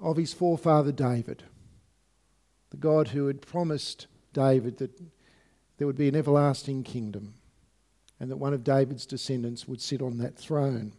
of 0.00 0.16
his 0.16 0.32
forefather 0.32 0.92
David, 0.92 1.42
the 2.70 2.76
God 2.76 3.08
who 3.08 3.26
had 3.26 3.42
promised 3.42 4.06
David 4.32 4.78
that 4.78 5.00
there 5.78 5.86
would 5.86 5.96
be 5.96 6.08
an 6.08 6.16
everlasting 6.16 6.84
kingdom 6.84 7.34
and 8.20 8.30
that 8.30 8.36
one 8.36 8.52
of 8.52 8.64
David's 8.64 9.06
descendants 9.06 9.66
would 9.66 9.80
sit 9.80 10.02
on 10.02 10.18
that 10.18 10.36
throne. 10.36 10.92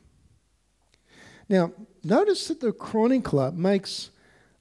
Now, 1.48 1.72
notice 2.03 2.48
that 2.48 2.60
the 2.60 2.72
chronicler 2.72 3.51
makes 3.51 4.12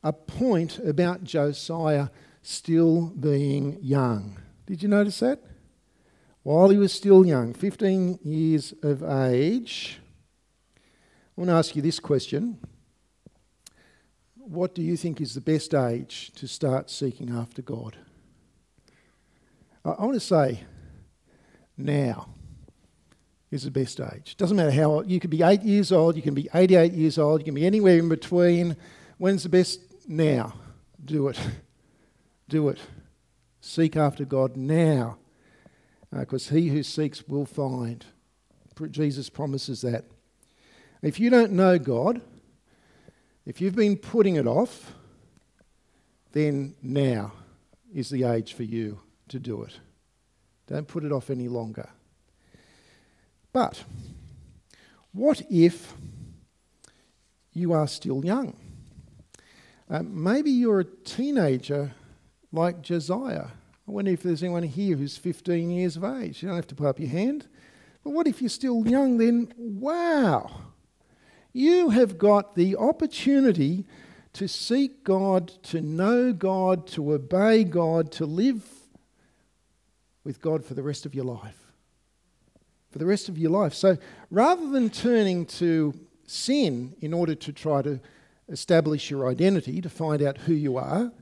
a 0.03 0.13
point 0.13 0.79
about 0.79 1.25
Josiah 1.25 2.09
still 2.43 3.09
being 3.09 3.79
young. 3.83 4.39
Did 4.67 4.83
you 4.83 4.89
notice 4.89 5.21
that? 5.21 5.41
While 6.43 6.71
he 6.71 6.79
was 6.79 6.93
still 6.93 7.27
young, 7.27 7.53
15 7.53 8.21
years 8.23 8.73
of 8.83 9.03
age, 9.03 10.01
I 10.77 11.41
want 11.41 11.51
to 11.51 11.55
ask 11.55 11.77
you 11.77 11.83
this 11.83 12.01
question. 12.01 12.59
What 14.37 14.75
do 14.75 14.83
you 14.83 14.97
think 14.97 15.21
is 15.21 15.35
the 15.35 15.41
best 15.41 15.75
age 15.75 16.33
to 16.37 16.49
start 16.49 16.91
seeking 16.91 17.31
after 17.31 17.61
God? 17.61 17.97
I 19.85 20.05
want 20.05 20.15
to 20.15 20.21
say 20.21 20.65
now 21.77 22.29
is 23.51 23.65
the 23.65 23.71
best 23.71 24.01
age. 24.01 24.37
Doesn't 24.37 24.57
matter 24.57 24.71
how 24.71 24.85
old. 24.85 25.11
You 25.11 25.21
could 25.21 25.31
be 25.31 25.43
eight 25.43 25.63
years 25.63 25.93
old, 25.93 26.17
you 26.17 26.23
can 26.23 26.35
be 26.35 26.49
88 26.53 26.93
years 26.93 27.19
old, 27.19 27.41
you 27.41 27.45
can 27.45 27.55
be 27.55 27.67
anywhere 27.67 27.99
in 27.99 28.09
between. 28.09 28.77
When's 29.19 29.43
the 29.43 29.49
best? 29.49 29.81
Now. 30.09 30.55
Do 31.05 31.29
it. 31.29 31.39
Do 32.49 32.69
it. 32.71 32.79
Seek 33.61 33.97
after 33.97 34.25
God 34.25 34.57
now, 34.57 35.19
because 36.11 36.51
uh, 36.51 36.55
he 36.55 36.69
who 36.69 36.83
seeks 36.83 37.29
will 37.29 37.45
find. 37.45 38.05
Jesus 38.91 39.29
promises 39.29 39.83
that. 39.83 40.05
If 41.03 41.21
you 41.21 41.29
don't 41.31 41.53
know 41.53 41.79
God, 41.79 42.23
if 43.45 43.61
you've 43.61 43.75
been 43.75 43.97
putting 43.97 44.37
it 44.37 44.47
off, 44.47 44.95
then 46.33 46.75
now 46.83 47.33
is 47.93 48.11
the 48.11 48.25
age 48.25 48.55
for 48.55 48.63
you 48.63 49.01
to 49.29 49.39
do 49.39 49.63
it. 49.63 49.79
Don't 50.67 50.87
put 50.87 51.05
it 51.05 51.13
off 51.13 51.31
any 51.31 51.49
longer. 51.49 51.89
But 53.53 53.85
what 55.13 55.43
if 55.51 55.95
you 57.53 57.73
are 57.73 57.89
still 57.89 58.25
young? 58.25 58.57
Uh, 59.91 60.03
maybe 60.03 60.51
you're 60.51 60.81
a 60.81 60.85
teenager 60.85 61.93
like 62.53 62.83
Josiah. 62.83 63.47
I 63.87 63.91
wonder 63.91 64.11
if 64.11 64.23
there's 64.23 64.43
anyone 64.43 64.65
here 64.65 64.97
who's 64.97 65.17
15 65.17 65.71
years 65.71 65.97
of 65.97 66.05
age. 66.05 66.43
You 66.43 66.49
don't 66.49 66.57
have 66.57 66.67
to 66.67 66.75
put 66.75 66.87
up 66.87 67.01
your 67.01 67.09
hand. 67.09 67.47
But 68.05 68.11
what 68.11 68.27
if 68.27 68.43
you're 68.43 68.51
still 68.51 68.87
young 68.87 69.17
then? 69.17 69.53
Wow! 69.57 70.51
You 71.55 71.89
have 71.91 72.19
got 72.19 72.55
the 72.55 72.77
opportunity 72.77 73.87
to 74.35 74.47
seek 74.47 75.05
God, 75.05 75.49
to 75.65 75.81
know 75.81 76.35
God, 76.35 76.87
to 76.89 77.15
obey 77.15 77.65
God, 77.65 78.13
to 78.13 78.27
live 78.27 78.69
with 80.23 80.41
God 80.43 80.65
for 80.65 80.75
the 80.75 80.83
rest 80.83 81.07
of 81.07 81.15
your 81.15 81.25
life. 81.25 81.57
For 82.91 82.99
the 82.99 83.07
rest 83.07 83.31
of 83.31 83.39
your 83.39 83.51
life. 83.51 83.73
So 83.73 83.97
rather 84.31 84.69
than 84.69 84.91
turning 84.91 85.47
to 85.47 85.95
sin 86.27 86.95
in 87.01 87.15
order 87.15 87.35
to 87.35 87.53
try 87.53 87.81
to 87.83 88.01
establish 88.49 89.11
your 89.11 89.29
identity, 89.29 89.81
to 89.81 89.89
find 89.89 90.23
out 90.23 90.39
who 90.39 90.55
you 90.55 90.77
are, 90.77 91.13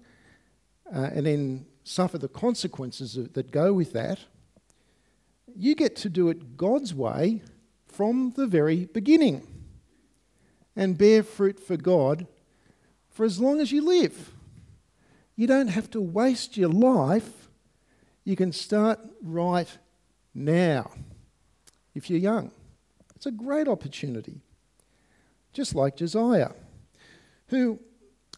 uh, 0.95 1.11
and 1.13 1.27
then 1.27 1.67
suffer 1.85 2.19
the 2.19 2.29
consequences 2.29 3.15
that 3.15 3.51
go 3.51 3.73
with 3.73 3.93
that, 3.93 4.19
you 5.55 5.75
get 5.75 5.97
to 5.97 6.09
do 6.09 6.29
it 6.29 6.57
God's 6.57 6.95
way 6.95 7.43
from 7.87 8.33
the 8.37 8.47
very 8.47 8.85
beginning 8.87 9.47
and 10.75 10.99
bear 10.99 11.23
fruit 11.23 11.59
for 11.59 11.77
God 11.77 12.27
for 13.11 13.25
as 13.25 13.41
long 13.41 13.61
as 13.61 13.73
you 13.73 13.83
live. 13.83 14.33
You 15.35 15.47
don't 15.47 15.69
have 15.69 15.91
to 15.93 16.01
waste 16.01 16.57
your 16.57 16.69
life 16.69 17.47
you 18.27 18.35
can 18.35 18.53
start 18.53 18.99
right 19.23 19.69
now 20.35 20.91
if 21.95 22.11
you're 22.11 22.19
young. 22.19 22.51
It's 23.15 23.27
a 23.27 23.31
great 23.31 23.69
opportunity. 23.69 24.41
Just 25.53 25.77
like 25.77 25.97
Josiah, 25.97 26.51
who 27.49 27.79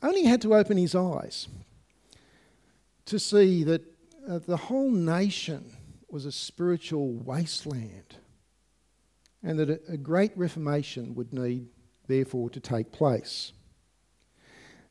only 0.03 0.25
had 0.25 0.43
to 0.43 0.55
open 0.55 0.77
his 0.77 0.95
eyes 0.95 1.49
to 3.07 3.19
see 3.19 3.65
that 3.65 3.83
uh, 4.29 4.39
the 4.39 4.57
whole 4.57 4.91
nation 4.91 5.73
was 6.11 6.27
a 6.27 6.33
spiritual 6.33 7.13
wasteland 7.13 8.17
and 9.43 9.59
that 9.59 9.71
a, 9.71 9.81
a 9.89 9.97
great 9.97 10.33
reformation 10.37 11.15
would 11.15 11.33
need, 11.33 11.69
therefore, 12.07 12.51
to 12.51 12.61
take 12.61 12.93
place. 12.93 13.53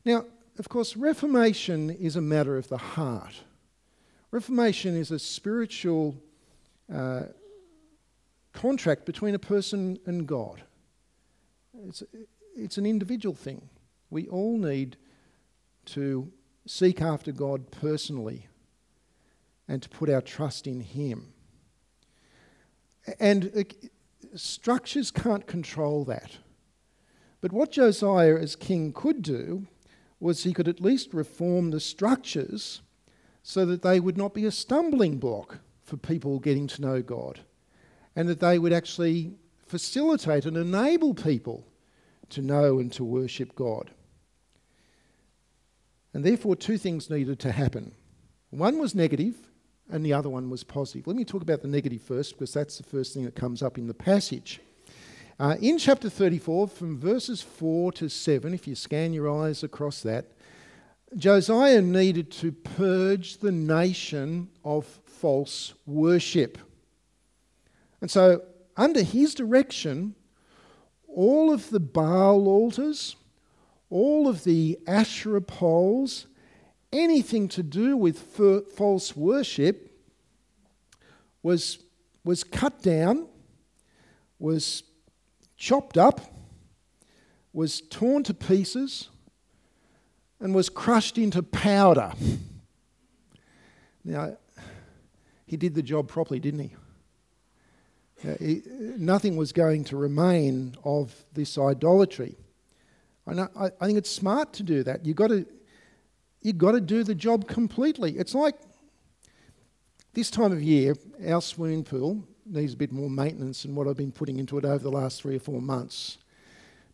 Now, 0.04 0.24
of 0.58 0.68
course, 0.68 0.96
reformation 0.96 1.90
is 1.90 2.16
a 2.16 2.20
matter 2.20 2.56
of 2.56 2.68
the 2.68 2.78
heart. 2.78 3.34
Reformation 4.30 4.96
is 4.96 5.10
a 5.10 5.18
spiritual 5.18 6.16
uh, 6.92 7.22
contract 8.52 9.06
between 9.06 9.34
a 9.34 9.38
person 9.38 9.98
and 10.06 10.26
God. 10.26 10.62
It's, 11.86 12.02
it's 12.56 12.78
an 12.78 12.86
individual 12.86 13.34
thing. 13.34 13.68
We 14.10 14.26
all 14.28 14.58
need 14.58 14.96
to 15.86 16.32
seek 16.66 17.00
after 17.00 17.32
God 17.32 17.70
personally 17.70 18.46
and 19.66 19.82
to 19.82 19.88
put 19.88 20.10
our 20.10 20.22
trust 20.22 20.66
in 20.66 20.80
Him. 20.80 21.32
And 23.18 23.50
uh, 23.56 23.64
structures 24.36 25.10
can't 25.10 25.46
control 25.46 26.04
that. 26.04 26.38
But 27.40 27.52
what 27.52 27.72
Josiah 27.72 28.36
as 28.36 28.56
king 28.56 28.92
could 28.92 29.22
do 29.22 29.66
was 30.20 30.42
he 30.42 30.52
could 30.52 30.68
at 30.68 30.80
least 30.80 31.14
reform 31.14 31.70
the 31.70 31.80
structures 31.80 32.82
so 33.42 33.64
that 33.66 33.82
they 33.82 34.00
would 34.00 34.18
not 34.18 34.34
be 34.34 34.44
a 34.44 34.50
stumbling 34.50 35.18
block 35.18 35.60
for 35.84 35.96
people 35.96 36.38
getting 36.38 36.66
to 36.66 36.82
know 36.82 37.02
God 37.02 37.40
and 38.16 38.28
that 38.28 38.40
they 38.40 38.58
would 38.58 38.72
actually 38.72 39.32
facilitate 39.66 40.44
and 40.44 40.56
enable 40.56 41.14
people 41.14 41.64
to 42.30 42.42
know 42.42 42.78
and 42.78 42.92
to 42.92 43.04
worship 43.04 43.54
God. 43.54 43.90
And 46.14 46.24
therefore, 46.24 46.56
two 46.56 46.78
things 46.78 47.10
needed 47.10 47.38
to 47.40 47.52
happen. 47.52 47.92
One 48.50 48.78
was 48.78 48.94
negative, 48.94 49.34
and 49.90 50.04
the 50.04 50.12
other 50.12 50.30
one 50.30 50.50
was 50.50 50.64
positive. 50.64 51.06
Let 51.06 51.16
me 51.16 51.24
talk 51.24 51.42
about 51.42 51.62
the 51.62 51.68
negative 51.68 52.02
first, 52.02 52.32
because 52.32 52.52
that's 52.52 52.78
the 52.78 52.84
first 52.84 53.14
thing 53.14 53.24
that 53.24 53.34
comes 53.34 53.62
up 53.62 53.78
in 53.78 53.86
the 53.86 53.94
passage. 53.94 54.60
Uh, 55.38 55.56
in 55.60 55.78
chapter 55.78 56.10
34, 56.10 56.68
from 56.68 56.98
verses 56.98 57.42
4 57.42 57.92
to 57.92 58.08
7, 58.08 58.54
if 58.54 58.66
you 58.66 58.74
scan 58.74 59.12
your 59.12 59.30
eyes 59.30 59.62
across 59.62 60.02
that, 60.02 60.26
Josiah 61.16 61.80
needed 61.80 62.30
to 62.32 62.52
purge 62.52 63.38
the 63.38 63.52
nation 63.52 64.48
of 64.64 64.84
false 65.06 65.74
worship. 65.86 66.58
And 68.00 68.10
so, 68.10 68.42
under 68.76 69.02
his 69.02 69.34
direction, 69.34 70.14
all 71.06 71.52
of 71.52 71.70
the 71.70 71.80
Baal 71.80 72.46
altars, 72.46 73.16
all 73.90 74.28
of 74.28 74.44
the 74.44 74.78
Asherah 74.86 75.40
poles, 75.40 76.26
anything 76.92 77.48
to 77.48 77.62
do 77.62 77.96
with 77.96 78.18
false 78.76 79.16
worship 79.16 79.90
was, 81.42 81.78
was 82.24 82.44
cut 82.44 82.82
down, 82.82 83.26
was 84.38 84.82
chopped 85.56 85.96
up, 85.96 86.20
was 87.52 87.80
torn 87.80 88.22
to 88.24 88.34
pieces 88.34 89.08
and 90.40 90.54
was 90.54 90.68
crushed 90.68 91.18
into 91.18 91.42
powder. 91.42 92.12
Now, 94.04 94.36
he 95.46 95.56
did 95.56 95.74
the 95.74 95.82
job 95.82 96.08
properly, 96.08 96.40
didn't 96.40 96.60
he? 96.60 96.74
Uh, 98.28 98.34
he 98.40 98.62
nothing 98.96 99.36
was 99.36 99.52
going 99.52 99.84
to 99.84 99.96
remain 99.96 100.76
of 100.84 101.14
this 101.32 101.56
idolatry. 101.56 102.36
I, 103.28 103.48
I, 103.56 103.70
I 103.80 103.86
think 103.86 103.98
it's 103.98 104.10
smart 104.10 104.52
to 104.54 104.62
do 104.62 104.82
that. 104.84 105.04
You've 105.04 105.16
got 105.16 105.28
to, 105.28 105.46
you've 106.42 106.58
got 106.58 106.72
to 106.72 106.80
do 106.80 107.04
the 107.04 107.14
job 107.14 107.48
completely. 107.48 108.12
It's 108.18 108.34
like 108.34 108.56
this 110.14 110.30
time 110.30 110.52
of 110.52 110.62
year, 110.62 110.94
our 111.26 111.42
swimming 111.42 111.84
pool 111.84 112.24
needs 112.46 112.74
a 112.74 112.76
bit 112.76 112.92
more 112.92 113.10
maintenance 113.10 113.62
than 113.62 113.74
what 113.74 113.86
I've 113.86 113.96
been 113.96 114.12
putting 114.12 114.38
into 114.38 114.58
it 114.58 114.64
over 114.64 114.78
the 114.78 114.90
last 114.90 115.20
three 115.20 115.36
or 115.36 115.40
four 115.40 115.60
months 115.60 116.18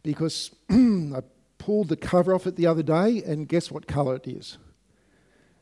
because 0.03 0.51
I 0.71 1.23
pulled 1.59 1.89
the 1.89 1.97
cover 1.97 2.35
off 2.35 2.47
it 2.47 2.57
the 2.57 2.67
other 2.67 2.83
day, 2.83 3.23
and 3.25 3.49
guess 3.49 3.71
what 3.71 3.87
colour 3.87 4.17
it 4.17 4.29
is? 4.29 4.59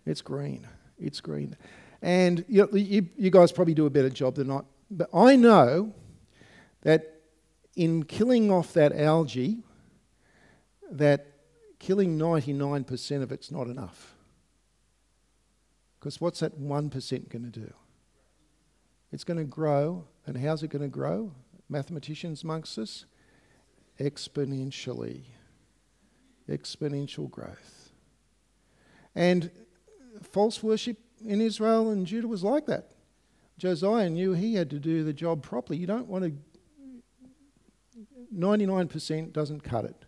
It's 0.05 0.21
green. 0.21 0.67
It's 0.99 1.21
green. 1.21 1.57
And 2.03 2.45
you, 2.49 2.69
you, 2.73 3.09
you 3.17 3.31
guys 3.31 3.53
probably 3.53 3.75
do 3.75 3.87
a 3.87 3.91
better 3.91 4.11
job 4.11 4.35
than 4.35 4.51
I. 4.51 4.61
But 4.91 5.09
I 5.15 5.37
know 5.37 5.95
that 6.83 7.21
in 7.77 8.03
killing 8.03 8.51
off 8.51 8.73
that 8.73 8.93
algae, 8.93 9.59
that 10.99 11.27
killing 11.79 12.19
99% 12.19 13.23
of 13.23 13.33
it's 13.33 13.51
not 13.51 13.67
enough. 13.67 14.15
Because 15.99 16.21
what's 16.21 16.41
that 16.41 16.61
1% 16.61 17.29
going 17.29 17.45
to 17.45 17.61
do? 17.61 17.73
It's 19.13 19.25
going 19.25 19.39
to 19.39 19.45
grow. 19.45 20.05
And 20.27 20.37
how's 20.37 20.63
it 20.63 20.69
going 20.69 20.83
to 20.83 20.89
grow? 20.89 21.33
Mathematicians 21.69 22.43
amongst 22.43 22.79
us? 22.79 23.05
Exponentially. 24.01 25.23
Exponential 26.49 27.31
growth. 27.31 27.91
And 29.15 29.51
false 30.23 30.63
worship 30.63 30.99
in 31.25 31.41
Israel 31.41 31.91
and 31.91 32.07
Judah 32.07 32.29
was 32.29 32.43
like 32.43 32.67
that. 32.67 32.91
Josiah 33.59 34.11
knew 34.11 34.33
he 34.33 34.55
had 34.55 34.71
to 34.71 34.79
do 34.79 35.05
the 35.05 35.13
job 35.13 35.43
properly. 35.43 35.79
You 35.79 35.87
don't 35.87 36.09
want 36.09 36.25
to, 36.25 36.33
99% 38.35 39.33
doesn't 39.33 39.61
cut 39.63 39.85
it. 39.85 40.05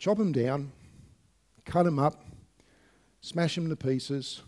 Chop 0.00 0.16
them 0.16 0.32
down, 0.32 0.72
cut 1.66 1.82
them 1.82 1.98
up, 1.98 2.24
smash 3.20 3.56
them 3.56 3.68
to 3.68 3.76
pieces, 3.76 4.40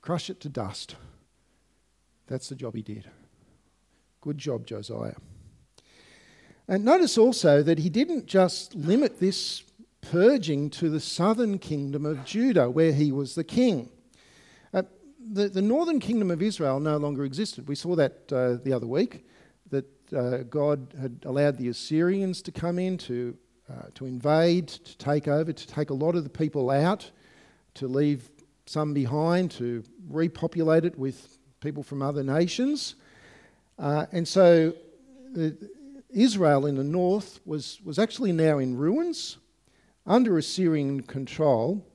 crush 0.00 0.30
it 0.30 0.40
to 0.40 0.48
dust. 0.48 0.96
That's 2.26 2.48
the 2.48 2.54
job 2.54 2.74
he 2.74 2.80
did. 2.80 3.10
Good 4.22 4.38
job, 4.38 4.66
Josiah. 4.66 5.16
And 6.66 6.86
notice 6.86 7.18
also 7.18 7.62
that 7.62 7.80
he 7.80 7.90
didn't 7.90 8.24
just 8.24 8.74
limit 8.74 9.20
this 9.20 9.62
purging 10.00 10.70
to 10.70 10.88
the 10.88 11.00
southern 11.00 11.58
kingdom 11.58 12.06
of 12.06 12.24
Judah, 12.24 12.70
where 12.70 12.94
he 12.94 13.12
was 13.12 13.34
the 13.34 13.44
king. 13.44 13.90
Uh, 14.72 14.84
the, 15.20 15.50
the 15.50 15.60
northern 15.60 16.00
kingdom 16.00 16.30
of 16.30 16.40
Israel 16.40 16.80
no 16.80 16.96
longer 16.96 17.26
existed. 17.26 17.68
We 17.68 17.74
saw 17.74 17.94
that 17.96 18.32
uh, 18.32 18.54
the 18.64 18.72
other 18.72 18.86
week, 18.86 19.26
that 19.68 20.12
uh, 20.14 20.38
God 20.44 20.94
had 20.98 21.18
allowed 21.26 21.58
the 21.58 21.68
Assyrians 21.68 22.40
to 22.40 22.50
come 22.50 22.78
in 22.78 22.96
to, 22.96 23.36
uh, 23.72 23.86
to 23.94 24.06
invade, 24.06 24.68
to 24.68 24.98
take 24.98 25.28
over, 25.28 25.52
to 25.52 25.66
take 25.66 25.90
a 25.90 25.94
lot 25.94 26.14
of 26.14 26.24
the 26.24 26.30
people 26.30 26.70
out, 26.70 27.10
to 27.74 27.88
leave 27.88 28.30
some 28.66 28.92
behind, 28.92 29.50
to 29.52 29.82
repopulate 30.08 30.84
it 30.84 30.98
with 30.98 31.38
people 31.60 31.82
from 31.82 32.02
other 32.02 32.22
nations. 32.22 32.96
Uh, 33.78 34.06
and 34.12 34.26
so 34.26 34.74
uh, 35.38 35.48
Israel 36.10 36.66
in 36.66 36.76
the 36.76 36.84
north 36.84 37.40
was, 37.46 37.80
was 37.84 37.98
actually 37.98 38.32
now 38.32 38.58
in 38.58 38.76
ruins, 38.76 39.38
under 40.06 40.36
Assyrian 40.36 41.02
control, 41.02 41.86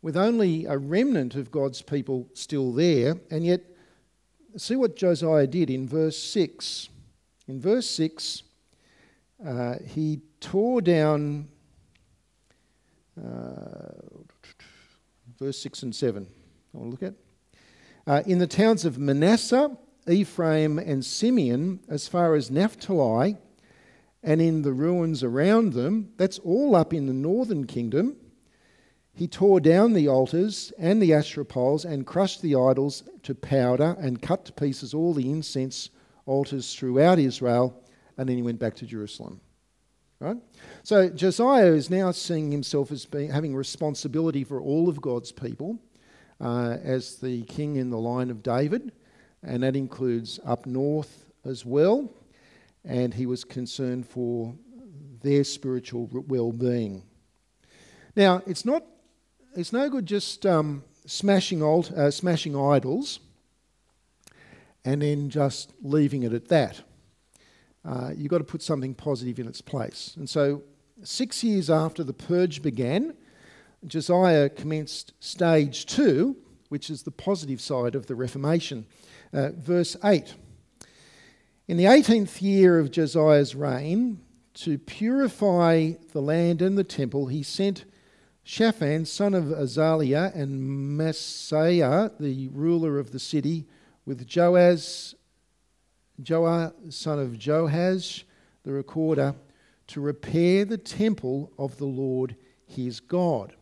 with 0.00 0.16
only 0.16 0.64
a 0.64 0.78
remnant 0.78 1.34
of 1.34 1.50
God's 1.50 1.82
people 1.82 2.28
still 2.32 2.72
there. 2.72 3.16
And 3.30 3.44
yet, 3.44 3.62
see 4.56 4.76
what 4.76 4.96
Josiah 4.96 5.46
did 5.46 5.68
in 5.68 5.88
verse 5.88 6.18
6. 6.18 6.88
In 7.48 7.60
verse 7.60 7.88
6, 7.90 8.44
uh, 9.44 9.76
he 9.86 10.20
tore 10.40 10.80
down 10.80 11.48
uh, 13.16 13.92
verse 15.38 15.58
6 15.58 15.82
and 15.84 15.94
7. 15.94 16.26
I 16.74 16.76
want 16.76 16.98
to 16.98 17.06
look 17.06 17.14
at. 17.14 17.18
Uh, 18.06 18.22
in 18.26 18.38
the 18.38 18.46
towns 18.46 18.84
of 18.84 18.98
Manasseh, 18.98 19.76
Ephraim, 20.08 20.78
and 20.78 21.04
Simeon, 21.04 21.80
as 21.88 22.08
far 22.08 22.34
as 22.34 22.50
Naphtali, 22.50 23.36
and 24.22 24.40
in 24.40 24.62
the 24.62 24.72
ruins 24.72 25.22
around 25.22 25.74
them, 25.74 26.12
that's 26.16 26.38
all 26.40 26.74
up 26.74 26.92
in 26.92 27.06
the 27.06 27.12
northern 27.12 27.66
kingdom. 27.66 28.16
He 29.14 29.28
tore 29.28 29.60
down 29.60 29.92
the 29.92 30.08
altars 30.08 30.72
and 30.78 31.02
the 31.02 31.12
Asherah 31.12 31.44
poles 31.44 31.84
and 31.84 32.06
crushed 32.06 32.40
the 32.40 32.54
idols 32.54 33.04
to 33.24 33.34
powder 33.34 33.96
and 34.00 34.22
cut 34.22 34.44
to 34.46 34.52
pieces 34.52 34.94
all 34.94 35.12
the 35.12 35.30
incense 35.30 35.90
altars 36.24 36.74
throughout 36.74 37.18
Israel, 37.18 37.82
and 38.18 38.28
then 38.28 38.36
he 38.36 38.42
went 38.42 38.58
back 38.58 38.74
to 38.76 38.86
Jerusalem. 38.86 39.40
Right? 40.20 40.36
So 40.82 41.08
Josiah 41.08 41.72
is 41.72 41.90
now 41.90 42.10
seeing 42.10 42.50
himself 42.50 42.90
as 42.90 43.06
being, 43.06 43.30
having 43.30 43.54
responsibility 43.54 44.42
for 44.42 44.60
all 44.60 44.88
of 44.88 45.00
God's 45.00 45.30
people 45.30 45.78
uh, 46.40 46.76
as 46.82 47.16
the 47.16 47.42
king 47.44 47.76
in 47.76 47.90
the 47.90 47.98
line 47.98 48.30
of 48.30 48.42
David, 48.42 48.92
and 49.44 49.62
that 49.62 49.76
includes 49.76 50.40
up 50.44 50.66
north 50.66 51.24
as 51.44 51.64
well. 51.64 52.12
And 52.84 53.14
he 53.14 53.26
was 53.26 53.44
concerned 53.44 54.06
for 54.06 54.54
their 55.22 55.44
spiritual 55.44 56.08
well 56.26 56.52
being. 56.52 57.04
Now, 58.16 58.42
it's, 58.46 58.64
not, 58.64 58.84
it's 59.54 59.72
no 59.72 59.88
good 59.88 60.06
just 60.06 60.44
um, 60.44 60.82
smashing, 61.06 61.62
alt, 61.62 61.92
uh, 61.92 62.10
smashing 62.10 62.56
idols 62.56 63.20
and 64.84 65.02
then 65.02 65.28
just 65.28 65.72
leaving 65.82 66.22
it 66.22 66.32
at 66.32 66.48
that. 66.48 66.80
Uh, 67.88 68.10
you've 68.14 68.28
got 68.28 68.38
to 68.38 68.44
put 68.44 68.60
something 68.60 68.94
positive 68.94 69.38
in 69.38 69.48
its 69.48 69.62
place. 69.62 70.12
And 70.18 70.28
so, 70.28 70.62
six 71.02 71.42
years 71.42 71.70
after 71.70 72.04
the 72.04 72.12
purge 72.12 72.60
began, 72.60 73.14
Josiah 73.86 74.50
commenced 74.50 75.14
stage 75.20 75.86
two, 75.86 76.36
which 76.68 76.90
is 76.90 77.04
the 77.04 77.10
positive 77.10 77.62
side 77.62 77.94
of 77.94 78.04
the 78.04 78.14
Reformation. 78.14 78.84
Uh, 79.32 79.50
verse 79.56 79.96
8 80.04 80.34
In 81.66 81.78
the 81.78 81.84
18th 81.84 82.42
year 82.42 82.78
of 82.78 82.90
Josiah's 82.90 83.54
reign, 83.54 84.20
to 84.54 84.76
purify 84.76 85.92
the 86.12 86.20
land 86.20 86.60
and 86.60 86.76
the 86.76 86.84
temple, 86.84 87.28
he 87.28 87.42
sent 87.42 87.86
Shaphan, 88.44 89.06
son 89.06 89.32
of 89.32 89.44
Azaliah, 89.44 90.34
and 90.34 90.98
Maaseiah, 90.98 92.18
the 92.18 92.48
ruler 92.48 92.98
of 92.98 93.12
the 93.12 93.18
city, 93.18 93.66
with 94.04 94.26
Joaz, 94.26 95.14
Joah, 96.22 96.72
son 96.92 97.18
of 97.18 97.32
Joahaz, 97.32 98.24
the 98.64 98.72
recorder, 98.72 99.34
to 99.88 100.00
repair 100.00 100.64
the 100.64 100.78
temple 100.78 101.52
of 101.58 101.78
the 101.78 101.86
Lord 101.86 102.36
his 102.66 103.00
God. 103.00 103.54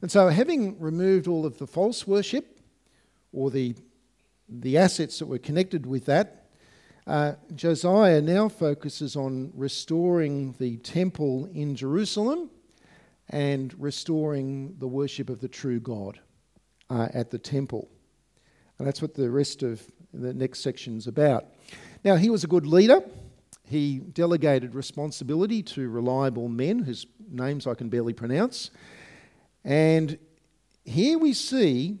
And 0.00 0.10
so, 0.10 0.28
having 0.28 0.78
removed 0.78 1.28
all 1.28 1.46
of 1.46 1.58
the 1.58 1.66
false 1.66 2.06
worship 2.06 2.60
or 3.32 3.50
the, 3.50 3.74
the 4.48 4.78
assets 4.78 5.18
that 5.18 5.26
were 5.26 5.38
connected 5.38 5.86
with 5.86 6.06
that, 6.06 6.46
uh, 7.06 7.32
Josiah 7.54 8.22
now 8.22 8.48
focuses 8.48 9.16
on 9.16 9.52
restoring 9.54 10.54
the 10.58 10.78
temple 10.78 11.50
in 11.52 11.76
Jerusalem 11.76 12.50
and 13.30 13.74
restoring 13.78 14.74
the 14.78 14.88
worship 14.88 15.28
of 15.28 15.40
the 15.40 15.48
true 15.48 15.80
God 15.80 16.18
uh, 16.88 17.08
at 17.12 17.30
the 17.30 17.38
temple. 17.38 17.88
And 18.78 18.86
that's 18.86 19.02
what 19.02 19.14
the 19.14 19.30
rest 19.30 19.62
of 19.62 19.82
the 20.12 20.32
next 20.32 20.60
section 20.60 20.96
is 20.96 21.06
about. 21.06 21.46
Now, 22.04 22.16
he 22.16 22.28
was 22.28 22.44
a 22.44 22.46
good 22.46 22.66
leader. 22.66 23.02
He 23.66 23.98
delegated 23.98 24.74
responsibility 24.74 25.62
to 25.62 25.88
reliable 25.88 26.48
men 26.48 26.80
whose 26.80 27.06
names 27.30 27.66
I 27.66 27.74
can 27.74 27.88
barely 27.88 28.12
pronounce. 28.12 28.70
And 29.64 30.18
here 30.84 31.18
we 31.18 31.32
see 31.32 31.98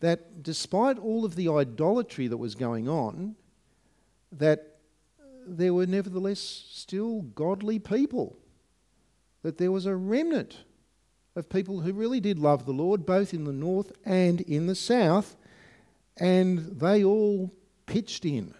that 0.00 0.42
despite 0.42 0.98
all 0.98 1.26
of 1.26 1.36
the 1.36 1.50
idolatry 1.50 2.28
that 2.28 2.38
was 2.38 2.54
going 2.54 2.88
on, 2.88 3.36
that 4.32 4.78
there 5.46 5.74
were 5.74 5.86
nevertheless 5.86 6.40
still 6.40 7.20
godly 7.20 7.78
people, 7.78 8.38
that 9.42 9.58
there 9.58 9.70
was 9.70 9.84
a 9.84 9.94
remnant 9.94 10.64
of 11.36 11.50
people 11.50 11.80
who 11.80 11.92
really 11.92 12.20
did 12.20 12.38
love 12.38 12.64
the 12.64 12.72
Lord, 12.72 13.04
both 13.04 13.34
in 13.34 13.44
the 13.44 13.52
north 13.52 13.92
and 14.06 14.40
in 14.40 14.66
the 14.66 14.74
south, 14.74 15.36
and 16.16 16.80
they 16.80 17.04
all 17.04 17.52
pitched 17.84 18.24
in 18.24 18.54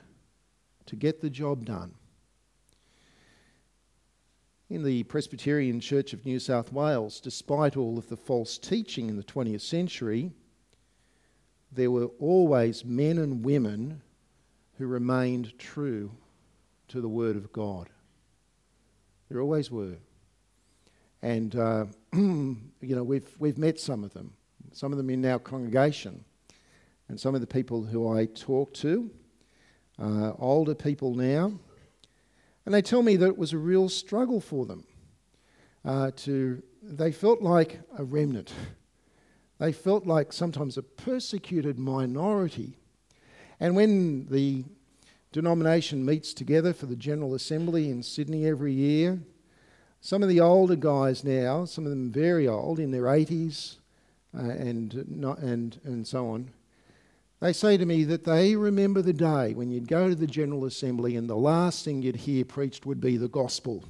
to 0.87 0.97
get 0.97 1.21
the 1.21 1.31
job 1.31 1.65
done. 1.65 1.95
In 4.71 4.83
the 4.83 5.03
Presbyterian 5.05 5.81
Church 5.81 6.13
of 6.13 6.25
New 6.25 6.39
South 6.39 6.73
Wales, 6.73 7.21
despite 7.21 7.77
all 7.77 7.99
of 7.99 8.09
the 8.09 8.17
false 8.17 8.59
teaching 8.59 9.09
in 9.09 9.17
the 9.17 9.23
20th 9.23 9.61
century, 9.61 10.33
there 11.71 11.91
were 11.91 12.07
always 12.19 12.85
men 12.85 13.19
and 13.19 13.45
women 13.45 14.03
who 14.79 14.87
remained 14.87 15.59
true 15.59 16.11
to 16.89 17.01
the 17.01 17.09
Word 17.09 17.37
of 17.37 17.53
God. 17.53 17.89
There 19.29 19.41
always 19.41 19.71
were. 19.71 19.97
And, 21.23 21.57
uh, 21.57 21.87
you 22.13 22.61
know, 22.81 23.05
we've, 23.05 23.29
we've 23.39 23.59
met 23.59 23.81
some 23.81 24.05
of 24.05 24.13
them, 24.13 24.33
some 24.73 24.93
of 24.93 24.99
them 24.99 25.11
in 25.11 25.25
our 25.25 25.39
congregation, 25.39 26.25
and 27.09 27.19
some 27.19 27.35
of 27.35 27.41
the 27.41 27.47
people 27.47 27.83
who 27.83 28.09
I 28.09 28.27
talk 28.27 28.73
to, 28.75 29.11
uh, 29.99 30.33
older 30.39 30.75
people 30.75 31.15
now, 31.15 31.53
and 32.67 32.75
they 32.75 32.83
tell 32.83 33.03
me 33.03 33.17
that 33.17 33.27
it 33.27 33.39
was 33.39 33.53
a 33.53 33.59
real 33.59 33.89
struggle 33.89 34.41
for 34.41 34.67
them. 34.67 34.85
Uh, 35.85 36.11
to, 36.17 36.63
they 36.83 37.13
felt 37.13 37.43
like 37.43 37.81
a 37.99 38.05
remnant. 38.05 38.53
They 39.59 39.73
felt 39.73 40.07
like 40.07 40.33
sometimes 40.33 40.77
a 40.77 40.83
persecuted 40.83 41.79
minority. 41.79 42.79
And 43.61 43.77
when 43.77 44.27
the 44.27 44.65
denomination 45.33 46.05
meets 46.05 46.35
together 46.35 46.73
for 46.73 46.87
the 46.87 46.97
General 46.97 47.35
Assembly 47.35 47.91
in 47.91 48.03
Sydney 48.03 48.47
every 48.47 48.73
year, 48.73 49.21
some 50.01 50.23
of 50.23 50.29
the 50.29 50.41
older 50.41 50.77
guys 50.77 51.25
now, 51.25 51.65
some 51.65 51.85
of 51.85 51.91
them 51.91 52.11
very 52.11 52.49
old, 52.49 52.79
in 52.79 52.91
their 52.91 53.05
80s 53.05 53.77
uh, 54.37 54.43
and, 54.43 54.95
and, 55.41 55.81
and 55.85 56.07
so 56.07 56.29
on, 56.29 56.51
They 57.45 57.53
say 57.53 57.77
to 57.77 57.85
me 57.85 58.05
that 58.05 58.25
they 58.25 58.57
remember 58.57 59.03
the 59.03 59.13
day 59.13 59.53
when 59.53 59.71
you'd 59.71 59.87
go 59.87 60.09
to 60.09 60.15
the 60.15 60.27
General 60.27 60.65
Assembly 60.65 61.15
and 61.15 61.29
the 61.29 61.37
last 61.37 61.85
thing 61.85 62.01
you'd 62.01 62.17
hear 62.17 62.43
preached 62.43 62.87
would 62.87 63.03
be 63.03 63.19
the 63.19 63.29
gospel. 63.29 63.85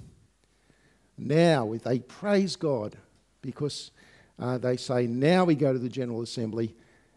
Now, 1.17 1.73
they 1.85 2.01
praise 2.01 2.57
God 2.57 2.97
because 3.43 3.93
uh, 4.41 4.59
they 4.59 4.77
say, 4.77 5.07
now 5.07 5.45
we 5.45 5.55
go 5.55 5.73
to 5.73 5.79
the 5.79 5.89
General 5.89 6.23
Assembly 6.23 6.75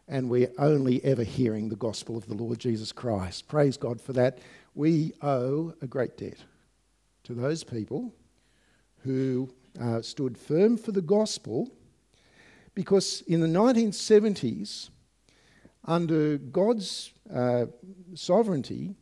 and 0.07 0.29
we're 0.29 0.51
only 0.59 1.03
ever 1.03 1.23
hearing 1.23 1.69
the 1.69 1.75
gospel 1.75 2.15
of 2.15 2.27
the 2.27 2.35
Lord 2.35 2.59
Jesus 2.59 2.91
Christ. 2.91 3.47
Praise 3.47 3.75
God 3.75 3.99
for 3.99 4.13
that. 4.13 4.37
We 4.75 5.13
owe 5.23 5.73
a 5.81 5.87
great 5.87 6.17
debt 6.17 6.37
to 7.23 7.33
those 7.33 7.63
people 7.63 8.13
who 8.99 9.49
uh, 9.81 10.03
stood 10.03 10.37
firm 10.37 10.77
for 10.77 10.91
the 10.91 11.01
gospel 11.01 11.71
because 12.75 13.23
in 13.25 13.41
the 13.41 13.47
1970s, 13.47 14.89
under 15.87 16.37
God's 16.37 17.13
uh, 17.33 17.67
sovereignty, 18.13 18.95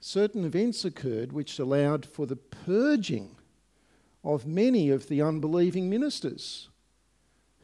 certain 0.00 0.44
events 0.44 0.84
occurred 0.84 1.32
which 1.32 1.58
allowed 1.58 2.06
for 2.06 2.26
the 2.26 2.36
purging 2.36 3.36
of 4.24 4.46
many 4.46 4.90
of 4.90 5.08
the 5.08 5.22
unbelieving 5.22 5.88
ministers 5.90 6.68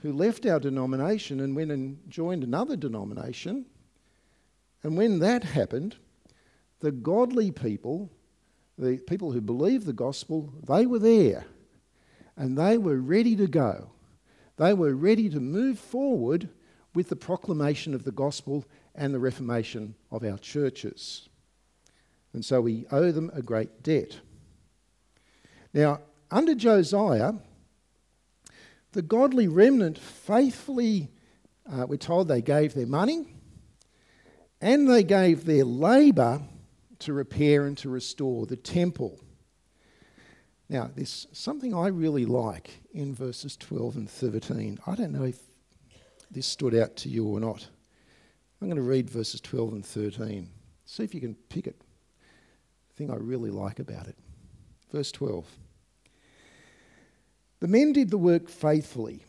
who 0.02 0.12
left 0.12 0.44
our 0.44 0.60
denomination 0.60 1.40
and 1.40 1.56
went 1.56 1.70
and 1.70 1.98
joined 2.08 2.44
another 2.44 2.76
denomination. 2.76 3.64
And 4.82 4.96
when 4.96 5.18
that 5.20 5.42
happened, 5.42 5.96
the 6.80 6.92
godly 6.92 7.50
people, 7.50 8.10
the 8.76 8.98
people 8.98 9.32
who 9.32 9.40
believed 9.40 9.86
the 9.86 9.94
gospel, 9.94 10.52
they 10.62 10.84
were 10.84 10.98
there 10.98 11.46
and 12.36 12.58
they 12.58 12.76
were 12.76 13.00
ready 13.00 13.34
to 13.36 13.46
go. 13.46 13.90
They 14.56 14.74
were 14.74 14.94
ready 14.94 15.28
to 15.30 15.40
move 15.40 15.78
forward 15.78 16.48
with 16.94 17.08
the 17.08 17.16
proclamation 17.16 17.94
of 17.94 18.04
the 18.04 18.12
gospel 18.12 18.64
and 18.94 19.12
the 19.12 19.18
reformation 19.18 19.94
of 20.10 20.24
our 20.24 20.38
churches. 20.38 21.28
And 22.32 22.44
so 22.44 22.60
we 22.60 22.86
owe 22.90 23.12
them 23.12 23.30
a 23.34 23.42
great 23.42 23.82
debt. 23.82 24.18
Now, 25.72 26.00
under 26.30 26.54
Josiah, 26.54 27.34
the 28.92 29.02
godly 29.02 29.48
remnant 29.48 29.98
faithfully, 29.98 31.10
uh, 31.70 31.86
we're 31.88 31.96
told 31.96 32.28
they 32.28 32.42
gave 32.42 32.74
their 32.74 32.86
money 32.86 33.26
and 34.60 34.88
they 34.88 35.02
gave 35.02 35.44
their 35.44 35.64
labour 35.64 36.42
to 37.00 37.12
repair 37.12 37.66
and 37.66 37.76
to 37.78 37.88
restore 37.88 38.46
the 38.46 38.56
temple. 38.56 39.20
Now, 40.68 40.90
there's 40.94 41.26
something 41.32 41.74
I 41.74 41.88
really 41.88 42.24
like 42.24 42.70
in 42.92 43.14
verses 43.14 43.56
12 43.56 43.96
and 43.96 44.10
13. 44.10 44.78
I 44.86 44.94
don't 44.94 45.12
know 45.12 45.24
if 45.24 45.38
this 46.34 46.46
stood 46.46 46.74
out 46.74 46.96
to 46.96 47.08
you 47.08 47.26
or 47.26 47.40
not. 47.40 47.66
I'm 48.60 48.68
going 48.68 48.76
to 48.76 48.82
read 48.82 49.08
verses 49.08 49.40
12 49.40 49.72
and 49.72 49.86
13. 49.86 50.48
See 50.84 51.04
if 51.04 51.14
you 51.14 51.20
can 51.20 51.34
pick 51.48 51.66
it. 51.66 51.80
The 52.88 52.94
thing 52.94 53.10
I 53.10 53.16
really 53.16 53.50
like 53.50 53.78
about 53.78 54.08
it. 54.08 54.16
Verse 54.92 55.10
12. 55.12 55.46
The 57.60 57.68
men 57.68 57.92
did 57.92 58.10
the 58.10 58.18
work 58.18 58.48
faithfully. 58.48 59.24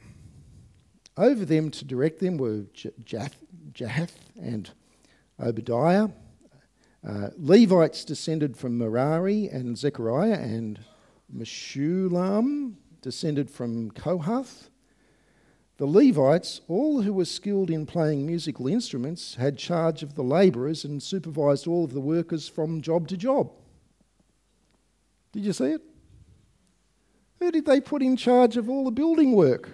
Over 1.17 1.45
them 1.45 1.71
to 1.71 1.85
direct 1.85 2.19
them 2.19 2.37
were 2.37 2.65
Jahath 3.03 4.11
and 4.41 4.69
Obadiah. 5.39 6.09
Uh, 7.07 7.29
Levites 7.37 8.03
descended 8.03 8.57
from 8.57 8.77
Merari 8.77 9.47
and 9.47 9.77
Zechariah, 9.77 10.39
and 10.39 10.79
Meshullam 11.33 12.75
descended 13.01 13.49
from 13.49 13.91
Kohath. 13.91 14.69
The 15.77 15.85
Levites, 15.85 16.61
all 16.69 17.01
who 17.01 17.11
were 17.11 17.25
skilled 17.25 17.69
in 17.69 17.85
playing 17.85 18.25
musical 18.25 18.67
instruments, 18.67 19.35
had 19.35 19.57
charge 19.57 20.03
of 20.03 20.15
the 20.15 20.23
labourers 20.23 20.85
and 20.85 21.03
supervised 21.03 21.67
all 21.67 21.83
of 21.83 21.93
the 21.93 21.99
workers 21.99 22.47
from 22.47 22.81
job 22.81 23.09
to 23.09 23.17
job. 23.17 23.51
Did 25.33 25.43
you 25.43 25.51
see 25.51 25.71
it? 25.71 25.81
Who 27.39 27.51
did 27.51 27.65
they 27.65 27.81
put 27.81 28.01
in 28.01 28.15
charge 28.15 28.55
of 28.55 28.69
all 28.69 28.85
the 28.85 28.91
building 28.91 29.33
work? 29.33 29.71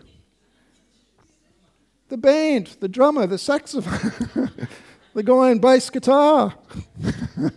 The 2.09 2.17
band, 2.17 2.77
the 2.79 2.89
drummer, 2.89 3.27
the 3.27 3.37
saxophone, 3.37 4.49
the 5.13 5.21
guy 5.23 5.51
on 5.51 5.59
bass 5.59 5.91
guitar. 5.91 6.55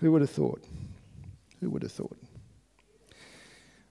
Who 0.00 0.12
would 0.12 0.22
have 0.22 0.30
thought? 0.30 0.62
Who 1.60 1.70
would 1.70 1.82
have 1.82 1.92
thought? 1.92 2.18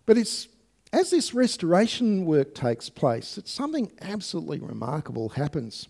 But 0.06 0.18
it's 0.18 0.50
as 0.96 1.10
this 1.10 1.34
restoration 1.34 2.26
work 2.26 2.56
takes 2.56 2.90
place, 2.90 3.38
it's 3.38 3.52
something 3.52 3.92
absolutely 4.02 4.60
remarkable 4.60 5.28
happens. 5.28 5.90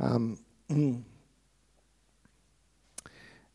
Um, 0.00 0.40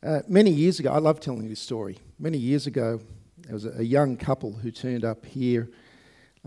uh, 0.01 0.21
many 0.29 0.51
years 0.51 0.79
ago, 0.79 0.93
I 0.93 0.99
love 0.99 1.19
telling 1.19 1.49
this 1.49 1.59
story. 1.59 1.97
Many 2.17 2.37
years 2.37 2.67
ago, 2.67 3.01
there 3.39 3.53
was 3.53 3.65
a, 3.65 3.83
young 3.83 4.15
couple 4.15 4.53
who 4.53 4.71
turned 4.71 5.03
up 5.03 5.25
here 5.25 5.69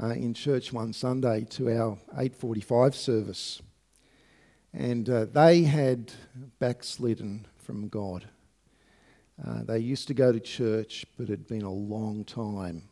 uh, 0.02 0.06
in 0.06 0.32
church 0.32 0.72
one 0.72 0.94
Sunday 0.94 1.44
to 1.50 1.68
our 1.70 1.98
8:45 2.16 2.94
service, 2.94 3.60
and 4.72 5.10
uh, 5.10 5.26
they 5.26 5.64
had 5.64 6.12
backslidden 6.58 7.46
from 7.58 7.88
God. 7.88 8.26
Uh, 9.46 9.64
they 9.64 9.78
used 9.80 10.08
to 10.08 10.14
go 10.14 10.32
to 10.32 10.40
church, 10.40 11.04
but 11.18 11.24
it 11.24 11.30
had 11.30 11.46
been 11.46 11.62
a 11.62 11.70
long 11.70 12.24
time 12.24 12.88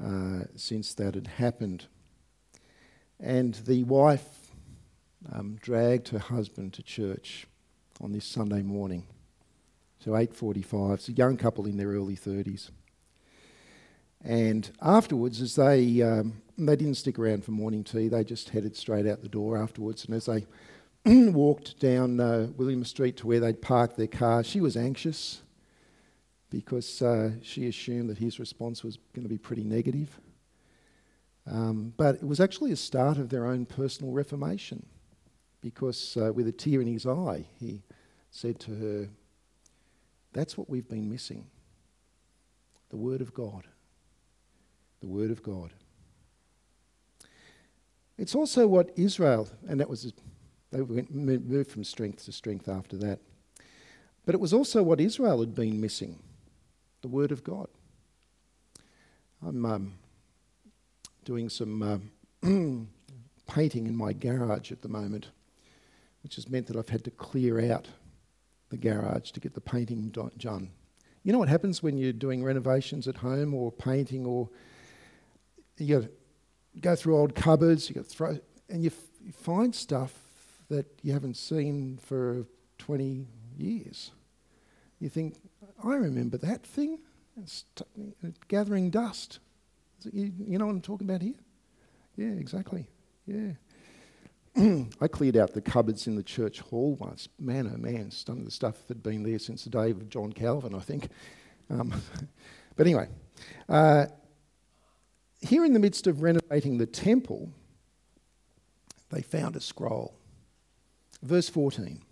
uh, 0.00 0.44
since 0.56 0.94
that 0.94 1.14
had 1.14 1.26
happened. 1.26 1.86
And 3.20 3.54
the 3.54 3.84
wife 3.84 4.52
um, 5.32 5.56
dragged 5.60 6.08
her 6.08 6.18
husband 6.18 6.72
to 6.74 6.82
church 6.82 7.46
on 8.00 8.12
this 8.12 8.24
Sunday 8.24 8.62
morning. 8.62 9.06
So 10.00 10.12
8:45. 10.12 10.94
It's 10.94 11.08
a 11.08 11.12
young 11.12 11.36
couple 11.36 11.66
in 11.66 11.76
their 11.76 11.88
early 11.88 12.16
30s. 12.16 12.70
And 14.22 14.70
afterwards, 14.82 15.40
as 15.40 15.54
they 15.54 16.02
um, 16.02 16.42
they 16.58 16.76
didn't 16.76 16.96
stick 16.96 17.18
around 17.18 17.44
for 17.44 17.52
morning 17.52 17.84
tea, 17.84 18.08
they 18.08 18.24
just 18.24 18.50
headed 18.50 18.76
straight 18.76 19.06
out 19.06 19.22
the 19.22 19.28
door 19.28 19.56
afterwards. 19.56 20.04
And 20.04 20.14
as 20.14 20.26
they 20.26 20.46
walked 21.30 21.78
down 21.78 22.20
uh, 22.20 22.48
William 22.56 22.84
Street 22.84 23.16
to 23.18 23.26
where 23.26 23.40
they'd 23.40 23.62
parked 23.62 23.96
their 23.96 24.06
car, 24.06 24.42
she 24.42 24.60
was 24.60 24.76
anxious 24.76 25.42
because 26.54 27.02
uh, 27.02 27.32
she 27.42 27.66
assumed 27.66 28.08
that 28.08 28.18
his 28.18 28.38
response 28.38 28.84
was 28.84 28.96
going 29.12 29.24
to 29.24 29.28
be 29.28 29.36
pretty 29.36 29.64
negative. 29.64 30.20
Um, 31.50 31.92
but 31.96 32.14
it 32.14 32.22
was 32.24 32.38
actually 32.38 32.70
a 32.70 32.76
start 32.76 33.18
of 33.18 33.28
their 33.28 33.44
own 33.44 33.66
personal 33.66 34.12
reformation 34.12 34.86
because, 35.60 36.16
uh, 36.16 36.32
with 36.32 36.46
a 36.46 36.52
tear 36.52 36.80
in 36.80 36.86
his 36.86 37.06
eye, 37.06 37.44
he 37.58 37.82
said 38.30 38.60
to 38.60 38.74
her, 38.76 39.08
That's 40.32 40.56
what 40.56 40.70
we've 40.70 40.88
been 40.88 41.10
missing 41.10 41.46
the 42.90 42.96
Word 42.96 43.20
of 43.20 43.34
God 43.34 43.66
the 45.00 45.08
Word 45.08 45.32
of 45.32 45.42
God. 45.42 45.70
It's 48.16 48.34
also 48.34 48.66
what 48.66 48.90
Israel, 48.96 49.48
and 49.68 49.80
that 49.80 49.90
was, 49.90 50.12
they 50.70 50.80
went, 50.80 51.12
moved 51.12 51.70
from 51.70 51.82
strength 51.84 52.24
to 52.24 52.32
strength 52.32 52.68
after 52.68 52.96
that. 52.98 53.18
But 54.24 54.34
it 54.36 54.40
was 54.40 54.54
also 54.54 54.82
what 54.82 55.00
Israel 55.00 55.40
had 55.40 55.54
been 55.54 55.78
missing 55.80 56.20
the 57.04 57.08
Word 57.08 57.32
of 57.32 57.44
God. 57.44 57.68
I'm 59.46 59.66
um, 59.66 59.92
doing 61.26 61.50
some 61.50 61.82
uh, 61.82 61.98
painting 63.46 63.86
in 63.86 63.94
my 63.94 64.14
garage 64.14 64.72
at 64.72 64.80
the 64.80 64.88
moment, 64.88 65.28
which 66.22 66.36
has 66.36 66.48
meant 66.48 66.66
that 66.68 66.76
I've 66.76 66.88
had 66.88 67.04
to 67.04 67.10
clear 67.10 67.70
out 67.70 67.88
the 68.70 68.78
garage 68.78 69.32
to 69.32 69.40
get 69.40 69.52
the 69.52 69.60
painting 69.60 70.08
done. 70.38 70.70
You 71.24 71.34
know 71.34 71.38
what 71.38 71.50
happens 71.50 71.82
when 71.82 71.98
you're 71.98 72.14
doing 72.14 72.42
renovations 72.42 73.06
at 73.06 73.16
home 73.16 73.52
or 73.52 73.70
painting 73.70 74.24
or 74.24 74.48
you 75.76 76.08
go 76.80 76.96
through 76.96 77.18
old 77.18 77.34
cupboards, 77.34 77.90
you 77.90 78.02
throw, 78.02 78.38
and 78.70 78.82
you, 78.82 78.88
f- 78.88 79.20
you 79.22 79.32
find 79.32 79.74
stuff 79.74 80.14
that 80.70 80.86
you 81.02 81.12
haven't 81.12 81.36
seen 81.36 81.98
for 81.98 82.46
20 82.78 83.26
years. 83.58 84.10
You 85.00 85.10
think, 85.10 85.36
I 85.82 85.94
remember 85.94 86.38
that 86.38 86.64
thing. 86.64 86.98
It's 87.36 87.64
t- 87.74 87.84
gathering 88.48 88.90
dust. 88.90 89.40
You, 90.12 90.32
you 90.46 90.58
know 90.58 90.66
what 90.66 90.72
I'm 90.72 90.80
talking 90.80 91.08
about 91.08 91.22
here? 91.22 91.34
Yeah, 92.16 92.32
exactly. 92.38 92.86
Yeah. 93.26 93.52
I 95.00 95.08
cleared 95.08 95.36
out 95.36 95.52
the 95.52 95.60
cupboards 95.60 96.06
in 96.06 96.14
the 96.14 96.22
church 96.22 96.60
hall 96.60 96.94
once. 97.00 97.28
Man, 97.40 97.70
oh 97.72 97.76
man, 97.76 98.10
some 98.10 98.38
of 98.38 98.44
the 98.44 98.50
stuff 98.50 98.76
had 98.86 99.02
been 99.02 99.24
there 99.24 99.38
since 99.38 99.64
the 99.64 99.70
day 99.70 99.90
of 99.90 100.08
John 100.08 100.32
Calvin, 100.32 100.74
I 100.74 100.80
think. 100.80 101.08
Um, 101.70 101.92
but 102.76 102.86
anyway, 102.86 103.08
uh, 103.68 104.06
here 105.40 105.64
in 105.64 105.72
the 105.72 105.80
midst 105.80 106.06
of 106.06 106.22
renovating 106.22 106.78
the 106.78 106.86
temple, 106.86 107.50
they 109.10 109.22
found 109.22 109.56
a 109.56 109.60
scroll. 109.60 110.14
Verse 111.22 111.48
14. 111.48 112.03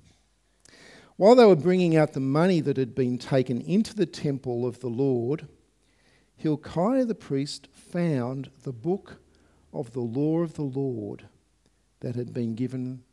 While 1.17 1.35
they 1.35 1.45
were 1.45 1.57
bringing 1.57 1.97
out 1.97 2.13
the 2.13 2.21
money 2.21 2.61
that 2.61 2.77
had 2.77 2.95
been 2.95 3.19
taken 3.19 3.61
into 3.61 3.95
the 3.95 4.07
temple 4.07 4.67
of 4.67 4.81
the 4.81 4.89
Lord, 4.89 5.47
Hilkiah 6.37 7.05
the 7.05 7.15
priest 7.15 7.69
found 7.73 8.51
the 8.63 8.73
book 8.73 9.21
of 9.73 9.93
the 9.93 10.01
law 10.01 10.41
of 10.41 10.55
the 10.55 10.63
Lord 10.63 11.27
that 12.01 12.17
had 12.17 12.33
been 12.33 12.55
given 12.55 13.05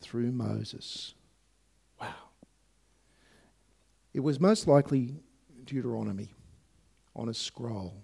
through 0.00 0.32
Moses. 0.32 1.14
Wow. 2.00 2.14
It 4.12 4.20
was 4.20 4.40
most 4.40 4.66
likely 4.66 5.14
Deuteronomy 5.64 6.34
on 7.14 7.28
a 7.28 7.34
scroll. 7.34 8.02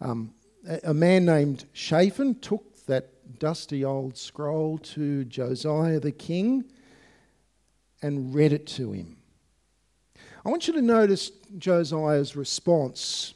Um, 0.00 0.34
a, 0.66 0.80
a 0.84 0.94
man 0.94 1.24
named 1.24 1.66
Shaphan 1.72 2.40
took 2.40 2.86
that 2.86 3.38
dusty 3.38 3.84
old 3.84 4.16
scroll 4.16 4.78
to 4.78 5.24
Josiah 5.24 6.00
the 6.00 6.12
king 6.12 6.64
and 8.02 8.34
read 8.34 8.52
it 8.52 8.66
to 8.66 8.92
him. 8.92 9.16
I 10.44 10.48
want 10.48 10.66
you 10.66 10.72
to 10.74 10.82
notice 10.82 11.30
Josiah's 11.58 12.34
response 12.34 13.34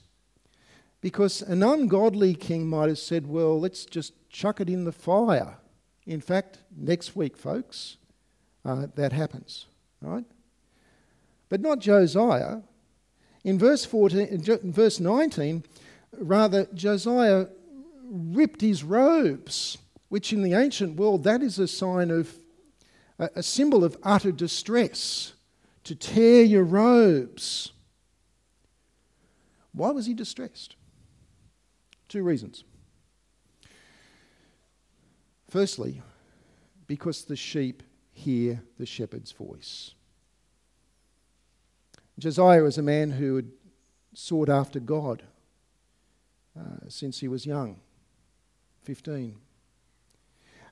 because 1.01 1.43
an 1.43 1.63
ungodly 1.63 2.35
king 2.35 2.67
might 2.67 2.89
have 2.89 2.99
said, 2.99 3.27
Well, 3.27 3.61
let's 3.61 3.85
just 3.85 4.15
chuck 4.31 4.61
it 4.61 4.71
in 4.71 4.85
the 4.85 4.93
fire. 4.93 5.59
In 6.07 6.21
fact, 6.21 6.59
next 6.75 7.15
week, 7.15 7.37
folks, 7.37 7.99
uh, 8.65 8.87
that 8.95 9.13
happens, 9.13 9.67
right? 10.01 10.25
But 11.49 11.61
not 11.61 11.79
Josiah. 11.79 12.61
In 13.43 13.59
verse 13.59 13.85
14, 13.85 14.21
in 14.27 14.73
verse 14.73 14.99
19, 14.99 15.65
rather, 16.19 16.67
Josiah 16.73 17.47
ripped 18.11 18.63
his 18.63 18.83
robes, 18.83 19.77
which 20.09 20.33
in 20.33 20.43
the 20.43 20.55
ancient 20.55 20.97
world, 20.97 21.25
that 21.25 21.43
is 21.43 21.59
a 21.59 21.69
sign 21.69 22.11
of 22.11 22.35
a, 23.19 23.43
symbol 23.43 23.85
of 23.85 23.97
utter 24.03 24.33
distress 24.33 25.35
to 25.85 25.95
tear 25.95 26.43
your 26.43 26.65
robes. 26.65 27.73
Why 29.73 29.91
was 29.91 30.07
he 30.07 30.15
distressed? 30.15 30.77
Two 32.09 32.23
reasons. 32.23 32.65
Firstly, 35.49 36.03
because 36.87 37.25
the 37.25 37.37
sheep 37.37 37.83
hear 38.13 38.63
the 38.79 38.87
shepherd's 38.87 39.33
voice. 39.33 39.95
Josiah 42.19 42.63
was 42.63 42.79
a 42.79 42.83
man 42.83 43.11
who 43.11 43.37
had 43.37 43.51
sought 44.15 44.49
after 44.49 44.79
God 44.79 45.25
uh, 46.59 46.89
since 46.89 47.19
he 47.19 47.29
was 47.29 47.47
young, 47.47 47.81
15. 48.83 49.37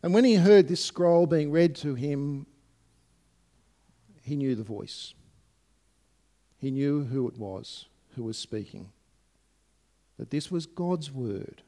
And 0.03 0.13
when 0.13 0.25
he 0.25 0.35
heard 0.35 0.69
this 0.69 0.85
scroll 0.85 1.27
being 1.27 1.51
read 1.51 1.77
to 1.77 1.95
him, 1.95 2.47
he 4.23 4.37
knew 4.37 4.55
the 4.55 4.63
voice. 4.63 5.15
He 6.59 6.71
knew 6.71 7.05
who 7.05 7.29
it 7.29 7.39
was 7.39 7.87
who 8.15 8.25
was 8.25 8.39
speaking. 8.39 8.91
That 10.19 10.31
this 10.31 10.51
was 10.51 10.67
God's 10.67 11.11
word. 11.11 11.63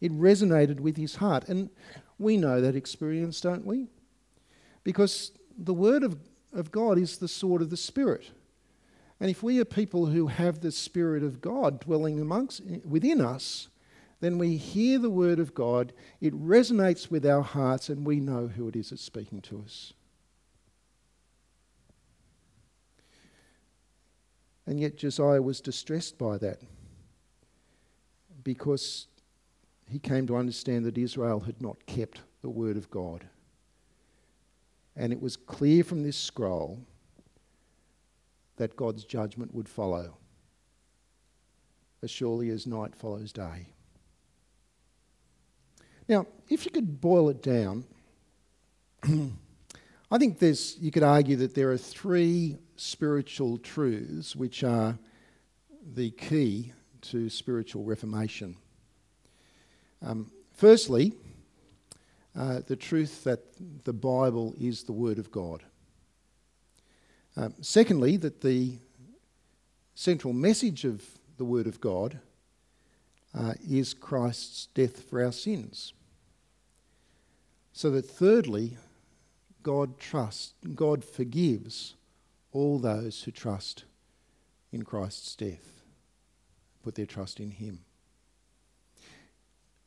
It 0.00 0.12
resonated 0.12 0.80
with 0.80 0.96
his 0.96 1.16
heart. 1.16 1.48
And 1.48 1.70
we 2.18 2.36
know 2.36 2.60
that 2.60 2.76
experience, 2.76 3.40
don't 3.40 3.66
we? 3.66 3.88
Because 4.84 5.32
the 5.56 5.74
word 5.74 6.02
of, 6.02 6.18
of 6.52 6.70
God 6.70 6.98
is 6.98 7.18
the 7.18 7.28
sword 7.28 7.62
of 7.62 7.70
the 7.70 7.76
Spirit. 7.76 8.30
And 9.20 9.30
if 9.30 9.42
we 9.42 9.60
are 9.60 9.64
people 9.64 10.06
who 10.06 10.26
have 10.26 10.60
the 10.60 10.72
Spirit 10.72 11.22
of 11.22 11.40
God 11.40 11.80
dwelling 11.80 12.20
amongst 12.20 12.62
within 12.84 13.20
us, 13.20 13.68
then 14.22 14.38
we 14.38 14.56
hear 14.56 15.00
the 15.00 15.10
word 15.10 15.40
of 15.40 15.52
God, 15.52 15.92
it 16.20 16.32
resonates 16.32 17.10
with 17.10 17.26
our 17.26 17.42
hearts, 17.42 17.88
and 17.88 18.06
we 18.06 18.20
know 18.20 18.46
who 18.46 18.68
it 18.68 18.76
is 18.76 18.90
that's 18.90 19.02
speaking 19.02 19.40
to 19.40 19.64
us. 19.64 19.94
And 24.64 24.78
yet 24.78 24.96
Josiah 24.96 25.42
was 25.42 25.60
distressed 25.60 26.18
by 26.18 26.38
that 26.38 26.60
because 28.44 29.08
he 29.90 29.98
came 29.98 30.28
to 30.28 30.36
understand 30.36 30.84
that 30.84 30.96
Israel 30.96 31.40
had 31.40 31.60
not 31.60 31.84
kept 31.86 32.20
the 32.42 32.48
word 32.48 32.76
of 32.76 32.88
God. 32.90 33.26
And 34.94 35.12
it 35.12 35.20
was 35.20 35.36
clear 35.36 35.82
from 35.82 36.04
this 36.04 36.16
scroll 36.16 36.78
that 38.56 38.76
God's 38.76 39.04
judgment 39.04 39.52
would 39.52 39.68
follow, 39.68 40.16
as 42.04 42.10
surely 42.12 42.50
as 42.50 42.68
night 42.68 42.94
follows 42.94 43.32
day. 43.32 43.71
Now, 46.08 46.26
if 46.48 46.64
you 46.64 46.70
could 46.70 47.00
boil 47.00 47.28
it 47.28 47.42
down, 47.42 47.84
I 50.10 50.18
think 50.18 50.38
there's, 50.38 50.76
you 50.80 50.90
could 50.90 51.02
argue 51.02 51.36
that 51.36 51.54
there 51.54 51.70
are 51.72 51.78
three 51.78 52.58
spiritual 52.76 53.58
truths 53.58 54.36
which 54.36 54.64
are 54.64 54.98
the 55.94 56.10
key 56.10 56.72
to 57.02 57.28
spiritual 57.28 57.84
reformation. 57.84 58.56
Um, 60.00 60.30
firstly, 60.52 61.12
uh, 62.36 62.60
the 62.66 62.76
truth 62.76 63.24
that 63.24 63.40
the 63.84 63.92
Bible 63.92 64.54
is 64.58 64.84
the 64.84 64.92
Word 64.92 65.18
of 65.18 65.30
God. 65.30 65.62
Um, 67.36 67.54
secondly, 67.60 68.16
that 68.18 68.40
the 68.40 68.78
central 69.94 70.32
message 70.32 70.84
of 70.84 71.02
the 71.36 71.44
Word 71.44 71.66
of 71.66 71.80
God 71.80 72.18
uh, 73.34 73.54
is 73.68 73.94
Christ's 73.94 74.66
death 74.74 75.02
for 75.02 75.22
our 75.22 75.32
sins. 75.32 75.92
So 77.72 77.90
that 77.90 78.04
thirdly, 78.04 78.76
God 79.62 79.98
trusts, 79.98 80.54
God 80.74 81.04
forgives 81.04 81.94
all 82.52 82.78
those 82.78 83.22
who 83.22 83.30
trust 83.30 83.84
in 84.72 84.82
Christ's 84.82 85.34
death, 85.34 85.82
put 86.82 86.94
their 86.94 87.06
trust 87.06 87.40
in 87.40 87.50
Him. 87.50 87.80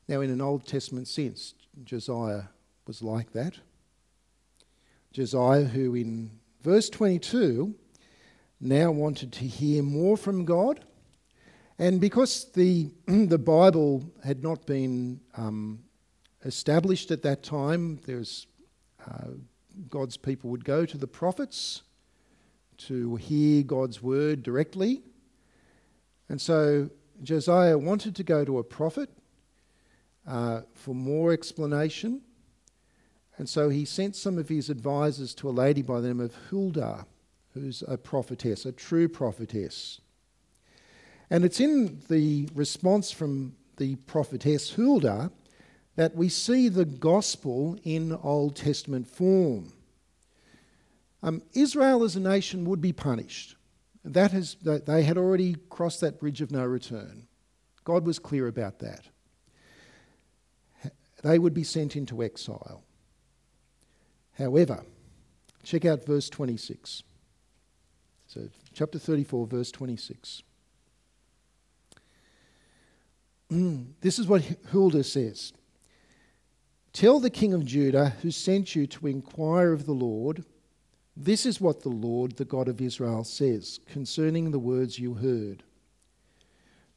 Now, 0.08 0.22
in 0.22 0.30
an 0.30 0.42
Old 0.42 0.66
Testament 0.66 1.08
sense, 1.08 1.56
Josiah 1.84 2.44
was 2.88 3.02
like 3.02 3.34
that. 3.34 3.60
Josiah, 5.12 5.64
who 5.64 5.96
in 5.96 6.32
verse 6.62 6.90
22 6.90 7.74
now 8.60 8.92
wanted 8.92 9.32
to 9.34 9.46
hear 9.46 9.82
more 9.82 10.18
from 10.18 10.46
God, 10.46 10.84
and 11.78 12.00
because 12.00 12.46
the, 12.54 12.90
the 13.06 13.38
Bible 13.38 14.04
had 14.24 14.44
not 14.44 14.66
been 14.66 15.20
um, 15.36 15.80
established 16.46 17.12
at 17.12 17.22
that 17.24 17.44
time, 17.44 18.00
there's 18.06 18.48
uh, 19.06 19.32
God's 19.90 20.18
people 20.18 20.50
would 20.52 20.64
go 20.64 20.86
to 20.86 20.98
the 20.98 21.08
prophets 21.08 21.82
to 22.78 23.16
hear 23.18 23.64
God's 23.64 24.02
word 24.02 24.44
directly. 24.44 25.02
And 26.30 26.40
so 26.40 26.90
Josiah 27.24 27.78
wanted 27.78 28.16
to 28.16 28.24
go 28.24 28.46
to 28.46 28.60
a 28.60 28.64
prophet 28.64 29.10
uh, 30.28 30.62
for 30.74 30.96
more 30.96 31.34
explanation. 31.34 32.22
And 33.38 33.48
so 33.50 33.70
he 33.70 33.86
sent 33.86 34.16
some 34.16 34.38
of 34.38 34.48
his 34.48 34.70
advisors 34.70 35.34
to 35.36 35.50
a 35.50 35.52
lady 35.52 35.82
by 35.82 36.00
the 36.00 36.08
name 36.08 36.22
of 36.22 36.36
Huldah, 36.50 37.06
who's 37.54 37.84
a 37.88 37.98
prophetess, 37.98 38.66
a 38.66 38.72
true 38.72 39.10
prophetess. 39.10 40.00
And 41.30 41.44
it's 41.44 41.60
in 41.60 42.02
the 42.08 42.48
response 42.54 43.12
from 43.12 43.56
the 43.78 43.96
prophetess 43.96 44.72
Huldah 44.72 45.32
that 45.96 46.16
we 46.16 46.30
see 46.30 46.70
the 46.70 46.86
gospel 46.86 47.78
in 47.84 48.14
Old 48.14 48.56
Testament 48.56 49.08
form. 49.08 49.74
Um, 51.24 51.42
Israel 51.54 52.04
as 52.04 52.16
a 52.16 52.20
nation 52.20 52.66
would 52.66 52.82
be 52.82 52.94
punished. 52.94 53.56
That 54.04 54.32
has, 54.32 54.56
they 54.62 55.04
had 55.04 55.18
already 55.18 55.56
crossed 55.70 56.02
that 56.02 56.20
bridge 56.20 56.42
of 56.42 56.52
no 56.52 56.64
return. 56.64 57.28
God 57.84 58.06
was 58.06 58.20
clear 58.20 58.48
about 58.48 58.80
that. 58.80 59.06
They 61.24 61.40
would 61.40 61.56
be 61.56 61.64
sent 61.64 61.96
into 61.96 62.22
exile. 62.22 62.84
However, 64.34 64.84
check 65.64 65.86
out 65.86 66.06
verse 66.06 66.30
26. 66.30 67.02
So, 68.28 68.50
chapter 68.74 69.00
34, 69.00 69.48
verse 69.48 69.72
26. 69.72 70.44
Mm, 73.52 73.88
this 74.02 74.20
is 74.20 74.28
what 74.28 74.44
Huldah 74.72 75.04
says 75.04 75.54
Tell 76.94 77.20
the 77.20 77.30
king 77.30 77.54
of 77.54 77.66
Judah 77.66 78.10
who 78.22 78.32
sent 78.32 78.76
you 78.76 78.88
to 78.88 79.08
inquire 79.08 79.74
of 79.74 79.86
the 79.86 79.94
Lord 79.94 80.44
this 81.18 81.46
is 81.46 81.62
what 81.62 81.82
the 81.82 81.90
Lord, 81.90 82.36
the 82.36 82.46
God 82.46 82.68
of 82.68 82.82
Israel, 82.82 83.24
says 83.24 83.80
concerning 83.88 84.52
the 84.52 84.60
words 84.60 85.00
you 85.00 85.14
heard. 85.14 85.64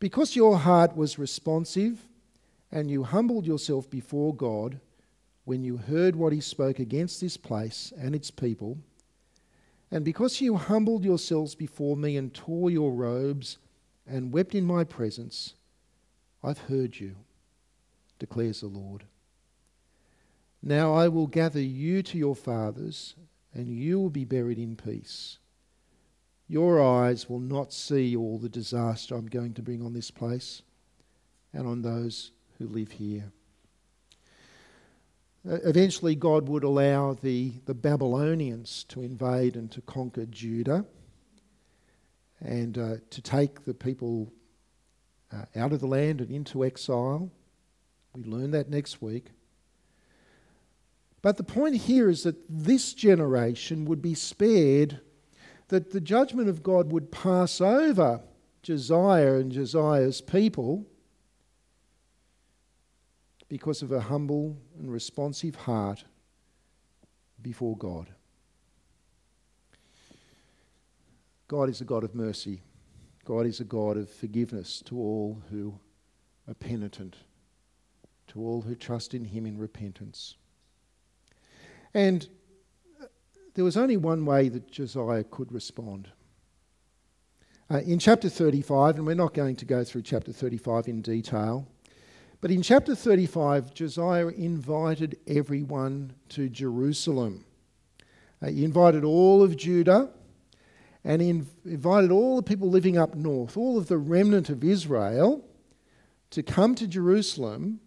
Because 0.00 0.34
your 0.34 0.58
heart 0.58 0.96
was 0.96 1.18
responsive 1.18 2.08
and 2.72 2.90
you 2.90 3.04
humbled 3.04 3.46
yourself 3.46 3.88
before 3.88 4.34
God 4.34 4.80
when 5.44 5.62
you 5.62 5.76
heard 5.76 6.16
what 6.16 6.32
he 6.32 6.40
spoke 6.40 6.78
against 6.78 7.20
this 7.20 7.36
place 7.36 7.92
and 7.96 8.14
its 8.14 8.30
people, 8.30 8.78
and 9.90 10.04
because 10.04 10.42
you 10.42 10.56
humbled 10.56 11.04
yourselves 11.04 11.54
before 11.54 11.96
me 11.96 12.18
and 12.18 12.34
tore 12.34 12.70
your 12.70 12.92
robes 12.92 13.56
and 14.06 14.30
wept 14.30 14.54
in 14.54 14.66
my 14.66 14.84
presence, 14.84 15.54
I've 16.42 16.58
heard 16.58 16.98
you, 16.98 17.16
declares 18.18 18.60
the 18.60 18.68
Lord. 18.68 19.04
Now 20.62 20.94
I 20.94 21.08
will 21.08 21.26
gather 21.26 21.60
you 21.60 22.02
to 22.04 22.18
your 22.18 22.36
fathers 22.36 23.14
and 23.54 23.68
you 23.68 23.98
will 24.00 24.10
be 24.10 24.24
buried 24.24 24.58
in 24.58 24.76
peace. 24.76 25.38
Your 26.48 26.82
eyes 26.82 27.28
will 27.28 27.40
not 27.40 27.72
see 27.72 28.16
all 28.16 28.38
the 28.38 28.48
disaster 28.48 29.14
I'm 29.14 29.26
going 29.26 29.54
to 29.54 29.62
bring 29.62 29.82
on 29.84 29.92
this 29.92 30.10
place 30.10 30.62
and 31.52 31.66
on 31.66 31.82
those 31.82 32.32
who 32.58 32.66
live 32.66 32.92
here. 32.92 33.30
eventually, 35.44 36.14
God 36.14 36.48
would 36.48 36.64
allow 36.64 37.14
the, 37.14 37.52
the 37.64 37.74
Babylonians 37.74 38.84
to 38.88 39.02
invade 39.02 39.56
and 39.56 39.70
to 39.72 39.80
conquer 39.82 40.26
Judah 40.26 40.84
and 42.40 42.76
uh, 42.76 42.96
to 43.10 43.22
take 43.22 43.64
the 43.64 43.74
people 43.74 44.32
uh, 45.32 45.44
out 45.56 45.72
of 45.72 45.80
the 45.80 45.86
land 45.86 46.20
and 46.20 46.30
into 46.30 46.64
exile. 46.64 47.30
We 48.14 48.24
learn 48.24 48.50
that 48.52 48.70
next 48.70 49.02
week. 49.02 49.26
But 51.20 51.36
the 51.36 51.44
point 51.44 51.76
here 51.76 52.08
is 52.08 52.22
that 52.22 52.36
this 52.48 52.94
generation 52.94 53.84
would 53.84 54.00
be 54.00 54.14
spared, 54.14 55.00
that 55.68 55.90
the 55.90 56.00
judgment 56.00 56.48
of 56.48 56.62
God 56.62 56.92
would 56.92 57.10
pass 57.10 57.60
over 57.60 58.22
Josiah 58.62 59.34
and 59.34 59.50
Josiah's 59.50 60.20
people 60.20 60.86
because 63.48 63.82
of 63.82 63.92
a 63.92 64.00
humble 64.00 64.56
and 64.78 64.92
responsive 64.92 65.54
heart 65.54 66.04
before 67.42 67.76
God. 67.76 68.08
God 71.48 71.70
is 71.70 71.80
a 71.80 71.84
God 71.84 72.04
of 72.04 72.14
mercy. 72.14 72.60
God 73.28 73.44
is 73.44 73.60
a 73.60 73.64
God 73.64 73.98
of 73.98 74.08
forgiveness 74.08 74.82
to 74.86 74.96
all 74.96 75.42
who 75.50 75.74
are 76.48 76.54
penitent, 76.54 77.14
to 78.28 78.40
all 78.40 78.62
who 78.62 78.74
trust 78.74 79.12
in 79.12 79.22
Him 79.22 79.44
in 79.44 79.58
repentance. 79.58 80.36
And 81.92 82.26
there 83.52 83.66
was 83.66 83.76
only 83.76 83.98
one 83.98 84.24
way 84.24 84.48
that 84.48 84.70
Josiah 84.70 85.24
could 85.24 85.52
respond. 85.52 86.08
Uh, 87.70 87.80
in 87.80 87.98
chapter 87.98 88.30
35, 88.30 88.96
and 88.96 89.06
we're 89.06 89.12
not 89.12 89.34
going 89.34 89.56
to 89.56 89.66
go 89.66 89.84
through 89.84 90.00
chapter 90.00 90.32
35 90.32 90.88
in 90.88 91.02
detail, 91.02 91.68
but 92.40 92.50
in 92.50 92.62
chapter 92.62 92.94
35, 92.94 93.74
Josiah 93.74 94.28
invited 94.28 95.18
everyone 95.26 96.14
to 96.30 96.48
Jerusalem. 96.48 97.44
Uh, 98.40 98.46
he 98.46 98.64
invited 98.64 99.04
all 99.04 99.42
of 99.42 99.54
Judah 99.54 100.08
and 101.08 101.22
he 101.22 101.30
invited 101.64 102.10
all 102.10 102.36
the 102.36 102.42
people 102.42 102.68
living 102.68 102.98
up 102.98 103.14
north, 103.14 103.56
all 103.56 103.78
of 103.78 103.88
the 103.88 103.96
remnant 103.96 104.50
of 104.50 104.62
Israel, 104.62 105.42
to 106.28 106.42
come 106.42 106.74
to 106.74 106.86
Jerusalem 106.86 107.80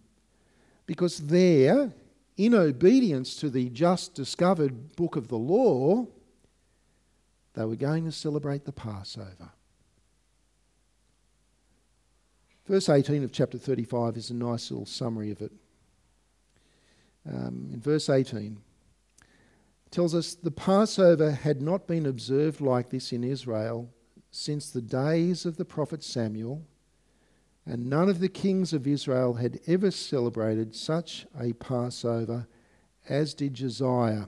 because 0.86 1.18
there, 1.18 1.92
in 2.36 2.52
obedience 2.52 3.36
to 3.36 3.48
the 3.48 3.68
just 3.68 4.14
discovered 4.14 4.96
book 4.96 5.14
of 5.14 5.28
the 5.28 5.38
law, 5.38 6.04
they 7.54 7.64
were 7.64 7.76
going 7.76 8.06
to 8.06 8.12
celebrate 8.12 8.64
the 8.64 8.72
Passover. 8.72 9.52
Verse 12.66 12.88
18 12.88 13.22
of 13.22 13.30
chapter 13.30 13.56
35 13.56 14.16
is 14.16 14.30
a 14.30 14.34
nice 14.34 14.68
little 14.68 14.84
summary 14.84 15.30
of 15.30 15.40
it. 15.40 15.52
Um, 17.32 17.70
in 17.72 17.80
verse 17.80 18.10
18, 18.10 18.58
tells 19.92 20.14
us 20.14 20.34
the 20.34 20.50
Passover 20.50 21.30
had 21.30 21.60
not 21.60 21.86
been 21.86 22.06
observed 22.06 22.60
like 22.60 22.88
this 22.88 23.12
in 23.12 23.22
Israel 23.22 23.90
since 24.30 24.70
the 24.70 24.80
days 24.80 25.44
of 25.44 25.58
the 25.58 25.64
prophet 25.64 26.02
Samuel, 26.02 26.66
and 27.66 27.86
none 27.86 28.08
of 28.08 28.18
the 28.18 28.28
kings 28.28 28.72
of 28.72 28.86
Israel 28.86 29.34
had 29.34 29.60
ever 29.66 29.90
celebrated 29.90 30.74
such 30.74 31.26
a 31.38 31.52
Passover 31.52 32.48
as 33.08 33.34
did 33.34 33.54
Josiah, 33.54 34.24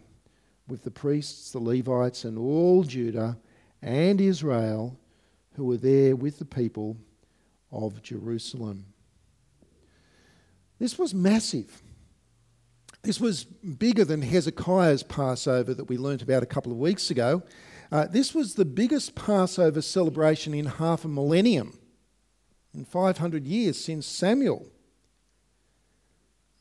with 0.68 0.84
the 0.84 0.90
priests, 0.90 1.50
the 1.50 1.58
Levites, 1.58 2.24
and 2.24 2.38
all 2.38 2.82
Judah 2.84 3.38
and 3.80 4.20
Israel 4.20 4.98
who 5.54 5.64
were 5.64 5.76
there 5.76 6.14
with 6.14 6.38
the 6.38 6.44
people 6.44 6.96
of 7.70 8.02
Jerusalem. 8.02 8.86
This 10.78 10.98
was 10.98 11.14
massive. 11.14 11.82
This 13.05 13.20
was 13.20 13.44
bigger 13.44 14.02
than 14.02 14.22
Hezekiah's 14.22 15.02
Passover 15.02 15.74
that 15.74 15.84
we 15.84 15.98
learnt 15.98 16.22
about 16.22 16.42
a 16.42 16.46
couple 16.46 16.72
of 16.72 16.78
weeks 16.78 17.11
ago. 17.11 17.42
Uh, 17.92 18.07
this 18.07 18.34
was 18.34 18.55
the 18.55 18.64
biggest 18.64 19.14
Passover 19.14 19.82
celebration 19.82 20.55
in 20.55 20.64
half 20.64 21.05
a 21.05 21.09
millennium, 21.09 21.78
in 22.72 22.86
500 22.86 23.46
years 23.46 23.78
since 23.78 24.07
Samuel. 24.07 24.66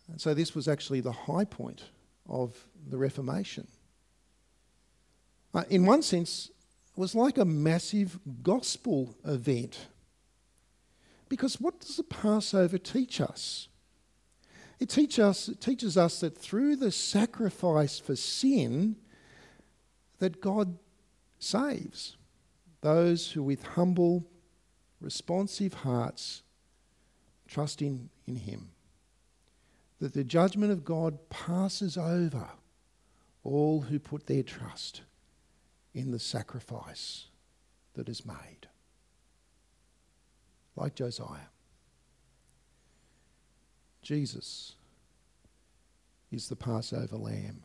And 0.10 0.20
so 0.20 0.34
this 0.34 0.54
was 0.54 0.68
actually 0.68 1.00
the 1.00 1.14
high 1.14 1.46
point 1.46 1.86
of 2.28 2.68
the 2.90 2.98
Reformation. 2.98 3.70
Uh, 5.54 5.64
in 5.70 5.86
one 5.86 6.02
sense, 6.02 6.52
it 6.92 7.00
was 7.00 7.16
like 7.16 7.38
a 7.38 7.46
massive 7.46 8.20
gospel 8.44 9.16
event. 9.26 9.88
Because 11.30 11.62
what 11.62 11.80
does 11.80 11.96
the 11.96 12.04
Passover 12.04 12.78
teach 12.78 13.22
us? 13.22 13.70
It, 14.84 14.90
teach 14.90 15.18
us, 15.18 15.48
it 15.48 15.62
teaches 15.62 15.96
us 15.96 16.20
that 16.20 16.38
through 16.38 16.76
the 16.76 16.92
sacrifice 16.92 18.00
for 18.00 18.18
sin, 18.18 18.98
that 20.20 20.42
God 20.42 20.78
saves 21.40 22.18
those 22.82 23.32
who 23.32 23.44
with 23.44 23.64
humble, 23.64 24.28
responsive 25.00 25.74
hearts 25.74 26.44
trust 27.48 27.82
in, 27.82 28.10
in 28.28 28.36
Him. 28.36 28.72
That 30.00 30.14
the 30.14 30.26
judgment 30.26 30.74
of 30.74 30.84
God 30.84 31.30
passes 31.30 31.98
over 31.98 32.50
all 33.46 33.84
who 33.84 34.00
put 34.00 34.28
their 34.28 34.44
trust 34.44 35.04
in 35.94 36.12
the 36.12 36.20
sacrifice 36.20 37.28
that 37.94 38.10
is 38.10 38.26
made 38.26 38.68
like 40.76 40.94
Josiah. 40.94 41.53
Jesus 44.04 44.76
is 46.32 46.50
the 46.50 46.56
Passover 46.56 47.16
lamb. 47.16 47.64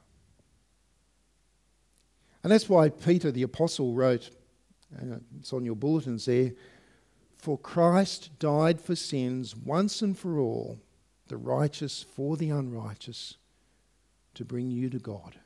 And 2.42 2.52
that's 2.52 2.68
why 2.68 2.88
Peter 2.88 3.30
the 3.30 3.42
Apostle 3.42 3.94
wrote, 3.94 4.30
uh, 4.96 5.16
it's 5.38 5.52
on 5.52 5.64
your 5.64 5.74
bulletins 5.74 6.26
there, 6.26 6.52
for 7.36 7.58
Christ 7.58 8.38
died 8.38 8.80
for 8.80 8.94
sins 8.94 9.54
once 9.56 10.00
and 10.02 10.16
for 10.16 10.38
all, 10.38 10.80
the 11.26 11.36
righteous 11.36 12.02
for 12.02 12.36
the 12.36 12.50
unrighteous, 12.50 13.36
to 14.34 14.44
bring 14.44 14.70
you 14.70 14.88
to 14.88 14.98
God. 14.98 15.36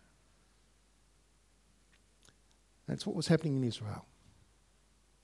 That's 2.87 3.07
what 3.07 3.17
was 3.17 3.29
happening 3.29 3.57
in 3.57 3.65
Israel. 3.65 4.07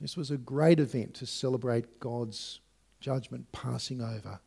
This 0.00 0.16
was 0.16 0.30
a 0.30 0.38
great 0.38 0.80
event 0.80 1.14
to 1.14 1.26
celebrate 1.26 2.00
God's 2.00 2.60
judgment 3.00 3.50
passing 3.52 4.00
over 4.00 4.40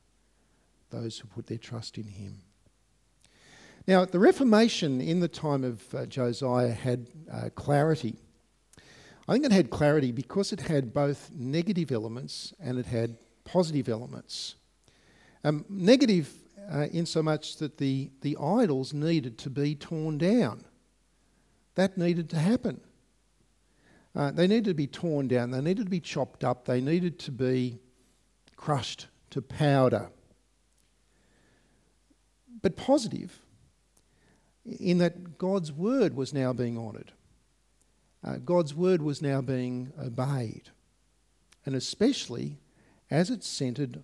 those 0.92 1.20
who 1.20 1.28
put 1.28 1.48
their 1.48 1.58
trust 1.58 1.98
in 1.98 2.08
Him. 2.08 2.42
Now, 3.88 4.06
the 4.06 4.20
Reformation 4.20 5.02
in 5.02 5.20
the 5.20 5.28
time 5.28 5.64
of 5.64 5.94
uh, 5.96 6.06
Josiah 6.06 6.72
had 6.72 7.08
uh, 7.32 7.50
clarity. 7.56 8.16
I 9.28 9.34
think 9.34 9.46
it 9.46 9.52
had 9.52 9.70
clarity 9.70 10.12
because 10.12 10.54
it 10.54 10.62
had 10.62 10.94
both 10.94 11.32
negative 11.34 11.92
elements 11.92 12.54
and 12.60 12.78
it 12.78 12.86
had 12.86 13.18
positive 13.44 13.90
elements. 13.90 14.56
Um, 15.44 15.66
negative 15.68 16.32
uh, 16.72 16.88
in 16.92 17.06
so 17.06 17.24
much 17.24 17.58
that 17.58 17.78
the, 17.78 18.12
the 18.22 18.38
idols 18.38 18.94
needed 18.94 19.38
to 19.40 19.50
be 19.50 19.76
torn 19.76 20.18
down. 20.18 20.64
That 21.76 21.98
needed 21.98 22.30
to 22.32 22.38
happen. 22.38 22.82
Uh, 24.16 24.30
they 24.32 24.46
needed 24.46 24.66
to 24.66 24.74
be 24.74 24.88
torn 24.88 25.28
down, 25.28 25.52
they 25.52 25.62
needed 25.62 25.86
to 25.86 25.90
be 25.90 26.02
chopped 26.02 26.44
up, 26.44 26.66
they 26.66 26.82
needed 26.82 27.18
to 27.18 27.32
be 27.32 27.80
crushed 28.58 29.08
to 29.30 29.42
powder. 29.42 30.10
But 32.62 32.76
positive, 32.76 33.40
in 34.66 35.00
that 35.00 35.38
God's 35.38 35.72
word 35.72 36.16
was 36.16 36.34
now 36.34 36.54
being 36.54 36.78
honoured. 36.78 37.12
Uh, 38.24 38.36
God's 38.38 38.76
word 38.76 39.02
was 39.02 39.22
now 39.22 39.42
being 39.42 39.92
obeyed. 40.00 40.70
And 41.66 41.76
especially 41.76 42.58
as 43.10 43.30
it 43.30 43.44
centred 43.44 44.04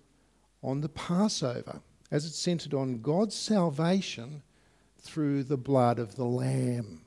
on 0.62 0.80
the 0.80 0.88
Passover, 0.88 1.80
as 2.10 2.24
it 2.24 2.34
centred 2.34 2.74
on 2.74 3.00
God's 3.00 3.36
salvation 3.36 4.42
through 5.00 5.44
the 5.44 5.56
blood 5.56 5.98
of 5.98 6.16
the 6.16 6.24
Lamb. 6.24 7.02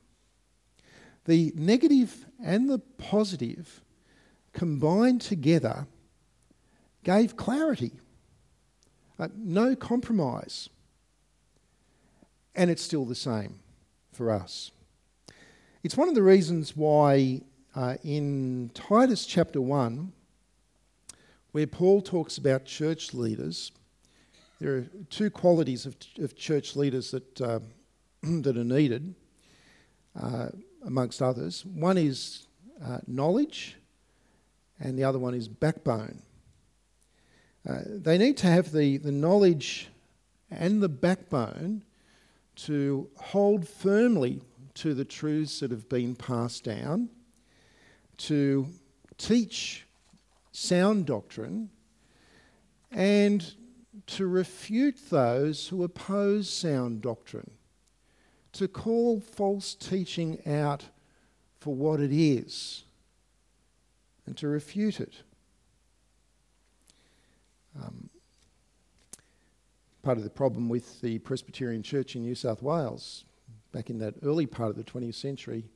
The 1.25 1.51
negative 1.55 2.25
and 2.43 2.69
the 2.69 2.79
positive 2.79 3.81
combined 4.53 5.21
together 5.21 5.85
gave 7.03 7.35
clarity, 7.35 7.91
uh, 9.19 9.27
no 9.35 9.75
compromise. 9.75 10.69
And 12.55 12.69
it's 12.69 12.81
still 12.81 13.05
the 13.05 13.15
same 13.15 13.59
for 14.11 14.31
us. 14.31 14.71
It's 15.83 15.97
one 15.97 16.09
of 16.09 16.15
the 16.15 16.23
reasons 16.23 16.75
why 16.75 17.41
uh, 17.75 17.95
in 18.03 18.71
Titus 18.73 19.25
chapter 19.25 19.61
1, 19.61 20.11
where 21.53 21.67
Paul 21.67 22.01
talks 22.01 22.37
about 22.37 22.65
church 22.65 23.13
leaders, 23.13 23.71
there 24.59 24.75
are 24.75 24.87
two 25.09 25.29
qualities 25.29 25.85
of, 25.85 25.95
of 26.19 26.35
church 26.35 26.75
leaders 26.75 27.11
that, 27.11 27.41
uh, 27.41 27.59
that 28.23 28.57
are 28.57 28.63
needed. 28.63 29.15
Uh, 30.19 30.49
amongst 30.85 31.21
others. 31.21 31.65
One 31.65 31.97
is 31.97 32.47
uh, 32.83 32.99
knowledge, 33.07 33.77
and 34.79 34.97
the 34.97 35.03
other 35.03 35.19
one 35.19 35.33
is 35.33 35.47
backbone. 35.47 36.21
Uh, 37.67 37.79
they 37.85 38.17
need 38.17 38.37
to 38.37 38.47
have 38.47 38.71
the, 38.71 38.97
the 38.97 39.11
knowledge 39.11 39.89
and 40.49 40.81
the 40.81 40.89
backbone 40.89 41.83
to 42.65 43.09
hold 43.17 43.67
firmly 43.67 44.41
to 44.75 44.93
the 44.93 45.05
truths 45.05 45.59
that 45.59 45.71
have 45.71 45.89
been 45.89 46.15
passed 46.15 46.63
down, 46.63 47.09
to 48.17 48.67
teach 49.17 49.85
sound 50.51 51.05
doctrine, 51.05 51.69
and 52.91 53.53
to 54.05 54.27
refute 54.27 54.97
those 55.09 55.67
who 55.67 55.83
oppose 55.83 56.49
sound 56.49 57.01
doctrine, 57.01 57.51
to 58.51 58.67
call 58.67 59.19
false 59.19 59.73
teaching 59.73 60.39
out 60.45 60.85
for 61.59 61.73
what 61.73 61.99
it 61.99 62.11
is, 62.11 62.83
and 64.25 64.37
to 64.37 64.47
refute 64.47 64.99
it. 64.99 65.15
Part 70.01 70.17
of 70.17 70.23
the 70.23 70.29
problem 70.29 70.67
with 70.67 71.01
the 71.01 71.19
Presbyterian 71.19 71.83
Church 71.83 72.15
in 72.15 72.23
New 72.23 72.35
South 72.35 72.61
Wales 72.61 73.25
back 73.71 73.89
in 73.89 73.99
that 73.99 74.15
early 74.23 74.45
part 74.45 74.69
of 74.69 74.75
the 74.75 74.83
20th 74.83 75.15
century 75.15 75.69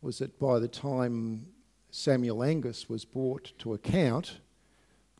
was 0.00 0.18
that 0.18 0.38
by 0.38 0.58
the 0.58 0.68
time 0.68 1.46
Samuel 1.90 2.42
Angus 2.42 2.88
was 2.88 3.04
brought 3.04 3.52
to 3.58 3.74
account 3.74 4.38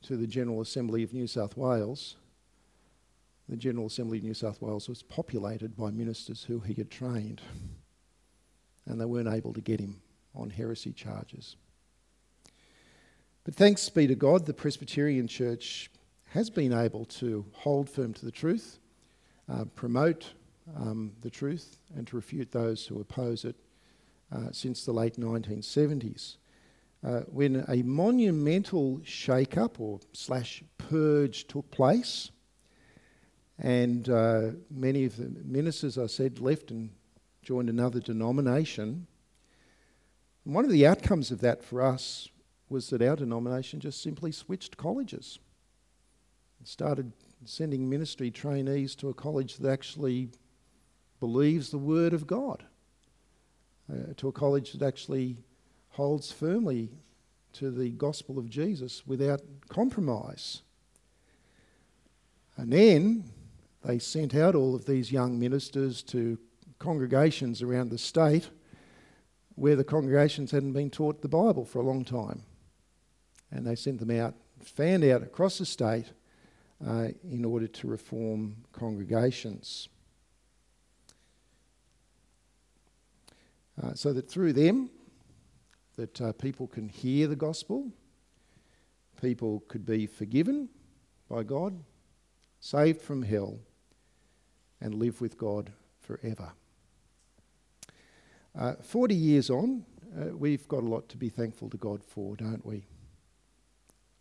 to 0.02 0.16
the 0.16 0.26
General 0.26 0.60
Assembly 0.60 1.02
of 1.02 1.12
New 1.12 1.26
South 1.26 1.56
Wales, 1.56 2.16
the 3.48 3.56
General 3.56 3.86
Assembly 3.86 4.18
of 4.18 4.24
New 4.24 4.34
South 4.34 4.60
Wales 4.60 4.88
was 4.88 5.02
populated 5.02 5.76
by 5.76 5.90
ministers 5.90 6.44
who 6.44 6.60
he 6.60 6.74
had 6.74 6.90
trained, 6.90 7.42
and 8.86 9.00
they 9.00 9.04
weren't 9.04 9.28
able 9.28 9.52
to 9.52 9.60
get 9.60 9.80
him 9.80 10.00
on 10.34 10.50
heresy 10.50 10.92
charges. 10.92 11.56
But 13.44 13.54
thanks 13.54 13.88
be 13.90 14.06
to 14.06 14.14
God, 14.14 14.46
the 14.46 14.54
Presbyterian 14.54 15.28
Church 15.28 15.90
has 16.34 16.50
been 16.50 16.72
able 16.72 17.04
to 17.04 17.44
hold 17.52 17.88
firm 17.88 18.12
to 18.12 18.24
the 18.24 18.32
truth, 18.32 18.80
uh, 19.48 19.64
promote 19.76 20.32
um, 20.76 21.12
the 21.20 21.30
truth, 21.30 21.78
and 21.94 22.08
to 22.08 22.16
refute 22.16 22.50
those 22.50 22.84
who 22.84 23.00
oppose 23.00 23.44
it 23.44 23.54
uh, 24.34 24.50
since 24.50 24.84
the 24.84 24.90
late 24.90 25.14
1970s. 25.14 26.38
Uh, 27.06 27.20
when 27.28 27.64
a 27.68 27.84
monumental 27.84 29.00
shake-up 29.04 29.78
or 29.78 30.00
slash 30.12 30.64
purge 30.76 31.46
took 31.46 31.70
place, 31.70 32.32
and 33.60 34.08
uh, 34.08 34.50
many 34.68 35.04
of 35.04 35.16
the 35.16 35.30
ministers, 35.44 35.96
I 35.96 36.06
said, 36.06 36.40
left 36.40 36.72
and 36.72 36.90
joined 37.44 37.68
another 37.68 38.00
denomination. 38.00 39.06
one 40.42 40.64
of 40.64 40.72
the 40.72 40.84
outcomes 40.84 41.30
of 41.30 41.40
that 41.42 41.62
for 41.62 41.80
us 41.80 42.28
was 42.68 42.90
that 42.90 43.02
our 43.02 43.14
denomination 43.14 43.78
just 43.78 44.02
simply 44.02 44.32
switched 44.32 44.76
colleges 44.76 45.38
started 46.64 47.12
sending 47.44 47.88
ministry 47.88 48.30
trainees 48.30 48.94
to 48.96 49.08
a 49.08 49.14
college 49.14 49.58
that 49.58 49.70
actually 49.70 50.30
believes 51.20 51.70
the 51.70 51.78
Word 51.78 52.12
of 52.12 52.26
God, 52.26 52.64
uh, 53.92 54.14
to 54.16 54.28
a 54.28 54.32
college 54.32 54.72
that 54.72 54.86
actually 54.86 55.36
holds 55.90 56.32
firmly 56.32 56.90
to 57.52 57.70
the 57.70 57.90
gospel 57.90 58.38
of 58.38 58.48
Jesus 58.50 59.06
without 59.06 59.40
compromise. 59.68 60.62
And 62.56 62.72
then 62.72 63.24
they 63.84 63.98
sent 63.98 64.34
out 64.34 64.54
all 64.54 64.74
of 64.74 64.86
these 64.86 65.12
young 65.12 65.38
ministers 65.38 66.02
to 66.04 66.38
congregations 66.78 67.62
around 67.62 67.90
the 67.90 67.98
state 67.98 68.48
where 69.54 69.76
the 69.76 69.84
congregations 69.84 70.50
hadn't 70.50 70.72
been 70.72 70.90
taught 70.90 71.22
the 71.22 71.28
Bible 71.28 71.64
for 71.64 71.78
a 71.78 71.84
long 71.84 72.04
time. 72.04 72.42
And 73.50 73.66
they 73.66 73.76
sent 73.76 74.00
them 74.00 74.10
out, 74.10 74.34
fanned 74.60 75.04
out 75.04 75.22
across 75.22 75.58
the 75.58 75.66
state 75.66 76.06
uh, 76.86 77.08
in 77.30 77.44
order 77.44 77.66
to 77.66 77.86
reform 77.86 78.56
congregations. 78.72 79.88
Uh, 83.82 83.92
so 83.94 84.12
that 84.12 84.30
through 84.30 84.52
them, 84.52 84.90
that 85.96 86.20
uh, 86.20 86.32
people 86.32 86.66
can 86.66 86.88
hear 86.88 87.26
the 87.26 87.36
gospel, 87.36 87.90
people 89.20 89.62
could 89.68 89.84
be 89.84 90.06
forgiven 90.06 90.68
by 91.28 91.42
God, 91.42 91.82
saved 92.60 93.00
from 93.00 93.22
hell, 93.22 93.58
and 94.80 94.94
live 94.94 95.20
with 95.20 95.38
God 95.38 95.72
forever. 96.00 96.52
Uh, 98.56 98.74
40 98.74 99.14
years 99.14 99.50
on, 99.50 99.84
uh, 100.16 100.36
we've 100.36 100.68
got 100.68 100.82
a 100.82 100.86
lot 100.86 101.08
to 101.08 101.16
be 101.16 101.28
thankful 101.28 101.68
to 101.70 101.76
God 101.76 102.04
for, 102.04 102.36
don't 102.36 102.64
we? 102.64 102.84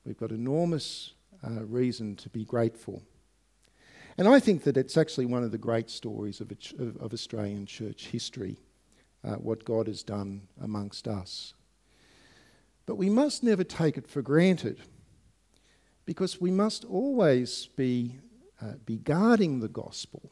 We've 0.06 0.18
got 0.18 0.32
enormous 0.32 1.14
uh, 1.46 1.64
reason 1.66 2.16
to 2.18 2.30
be 2.30 2.46
grateful. 2.46 3.04
And 4.18 4.28
I 4.28 4.40
think 4.40 4.64
that 4.64 4.78
it's 4.78 4.98
actually 4.98 5.26
one 5.26 5.44
of 5.44 5.52
the 5.52 5.58
great 5.58 5.90
stories 5.90 6.40
of, 6.40 6.58
ch- 6.60 6.74
of 6.74 7.14
Australian 7.14 7.66
church 7.66 8.08
history, 8.08 8.60
uh, 9.24 9.36
what 9.36 9.66
God 9.66 9.88
has 9.88 10.04
done 10.04 10.44
amongst 10.62 11.08
us. 11.08 11.54
But 12.86 12.96
we 12.96 13.10
must 13.10 13.44
never 13.44 13.64
take 13.64 13.98
it 13.98 14.08
for 14.08 14.22
granted 14.22 14.82
because 16.06 16.40
we 16.40 16.52
must 16.52 16.86
always 16.86 17.70
be, 17.76 18.20
uh, 18.62 18.74
be 18.86 18.98
guarding 18.98 19.60
the 19.60 19.70
gospel. 19.70 20.32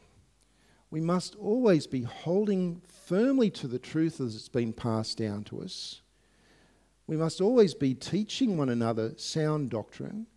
We 0.91 0.99
must 0.99 1.35
always 1.35 1.87
be 1.87 2.01
holding 2.01 2.81
firmly 3.05 3.49
to 3.51 3.67
the 3.67 3.79
truth 3.79 4.19
as 4.19 4.35
it's 4.35 4.49
been 4.49 4.73
passed 4.73 5.17
down 5.17 5.45
to 5.45 5.61
us. 5.61 6.01
We 7.07 7.15
must 7.15 7.41
always 7.41 7.73
be 7.73 7.93
teaching 7.93 8.57
one 8.57 8.69
another 8.69 9.13
sound 9.17 9.69
doctrine 9.69 10.27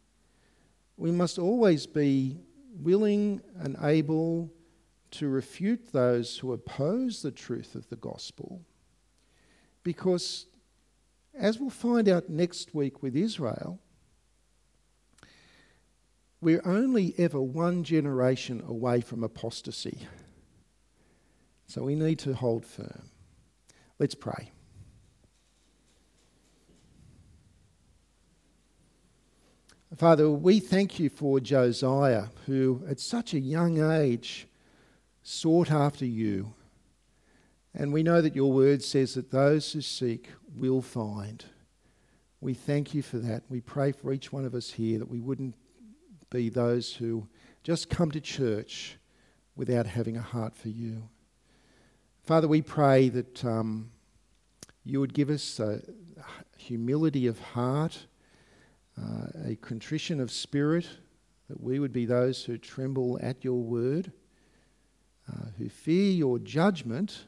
we 0.96 1.10
must 1.10 1.38
always 1.38 1.86
be 1.86 2.38
willing 2.80 3.40
and 3.60 3.76
able 3.82 4.52
to 5.12 5.28
refute 5.28 5.92
those 5.92 6.38
who 6.38 6.52
oppose 6.52 7.22
the 7.22 7.30
truth 7.30 7.74
of 7.74 7.88
the 7.88 7.96
gospel. 7.96 8.62
Because, 9.82 10.46
as 11.38 11.58
we'll 11.58 11.70
find 11.70 12.08
out 12.08 12.28
next 12.28 12.74
week 12.74 13.02
with 13.02 13.14
Israel, 13.14 13.78
we're 16.40 16.62
only 16.64 17.14
ever 17.16 17.40
one 17.40 17.84
generation 17.84 18.62
away 18.66 19.00
from 19.00 19.24
apostasy. 19.24 20.06
So 21.66 21.82
we 21.82 21.94
need 21.94 22.18
to 22.20 22.34
hold 22.34 22.66
firm. 22.66 23.10
Let's 23.98 24.14
pray. 24.14 24.52
Father, 29.96 30.28
we 30.28 30.58
thank 30.58 30.98
you 30.98 31.08
for 31.08 31.38
Josiah, 31.38 32.24
who 32.46 32.82
at 32.88 32.98
such 32.98 33.32
a 33.32 33.38
young 33.38 33.92
age 33.92 34.48
sought 35.22 35.70
after 35.70 36.04
you. 36.04 36.52
And 37.72 37.92
we 37.92 38.02
know 38.02 38.20
that 38.20 38.34
your 38.34 38.52
word 38.52 38.82
says 38.82 39.14
that 39.14 39.30
those 39.30 39.72
who 39.72 39.80
seek 39.80 40.30
will 40.56 40.82
find. 40.82 41.44
We 42.40 42.54
thank 42.54 42.92
you 42.92 43.02
for 43.02 43.18
that. 43.18 43.44
We 43.48 43.60
pray 43.60 43.92
for 43.92 44.12
each 44.12 44.32
one 44.32 44.44
of 44.44 44.54
us 44.54 44.70
here 44.70 44.98
that 44.98 45.10
we 45.10 45.20
wouldn't 45.20 45.54
be 46.28 46.48
those 46.48 46.92
who 46.94 47.28
just 47.62 47.88
come 47.88 48.10
to 48.10 48.20
church 48.20 48.96
without 49.54 49.86
having 49.86 50.16
a 50.16 50.22
heart 50.22 50.56
for 50.56 50.70
you. 50.70 51.08
Father, 52.24 52.48
we 52.48 52.62
pray 52.62 53.10
that 53.10 53.44
um, 53.44 53.90
you 54.84 54.98
would 54.98 55.14
give 55.14 55.30
us 55.30 55.60
a 55.60 55.82
humility 56.56 57.28
of 57.28 57.38
heart 57.38 58.06
uh, 59.00 59.26
a 59.46 59.56
contrition 59.56 60.20
of 60.20 60.30
spirit, 60.30 60.88
that 61.48 61.60
we 61.60 61.78
would 61.78 61.92
be 61.92 62.06
those 62.06 62.44
who 62.44 62.56
tremble 62.56 63.18
at 63.22 63.44
your 63.44 63.60
word, 63.62 64.12
uh, 65.28 65.46
who 65.58 65.68
fear 65.68 66.12
your 66.12 66.38
judgment, 66.38 67.24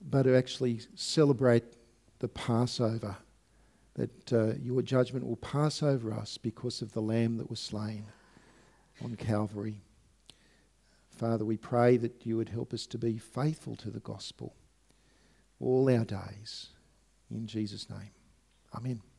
but 0.00 0.26
who 0.26 0.34
actually 0.34 0.80
celebrate 0.94 1.64
the 2.18 2.28
Passover, 2.28 3.16
that 3.94 4.32
uh, 4.32 4.54
your 4.62 4.82
judgment 4.82 5.26
will 5.26 5.36
pass 5.36 5.82
over 5.82 6.12
us 6.12 6.38
because 6.38 6.82
of 6.82 6.92
the 6.92 7.02
Lamb 7.02 7.36
that 7.36 7.50
was 7.50 7.60
slain 7.60 8.04
on 9.04 9.16
Calvary. 9.16 9.82
Father, 11.10 11.44
we 11.44 11.56
pray 11.56 11.96
that 11.98 12.24
you 12.24 12.36
would 12.36 12.48
help 12.48 12.72
us 12.72 12.86
to 12.86 12.98
be 12.98 13.18
faithful 13.18 13.76
to 13.76 13.90
the 13.90 14.00
gospel 14.00 14.54
all 15.60 15.88
our 15.88 16.04
days. 16.04 16.68
In 17.30 17.46
Jesus' 17.46 17.88
name. 17.88 18.10
Amen. 18.74 19.11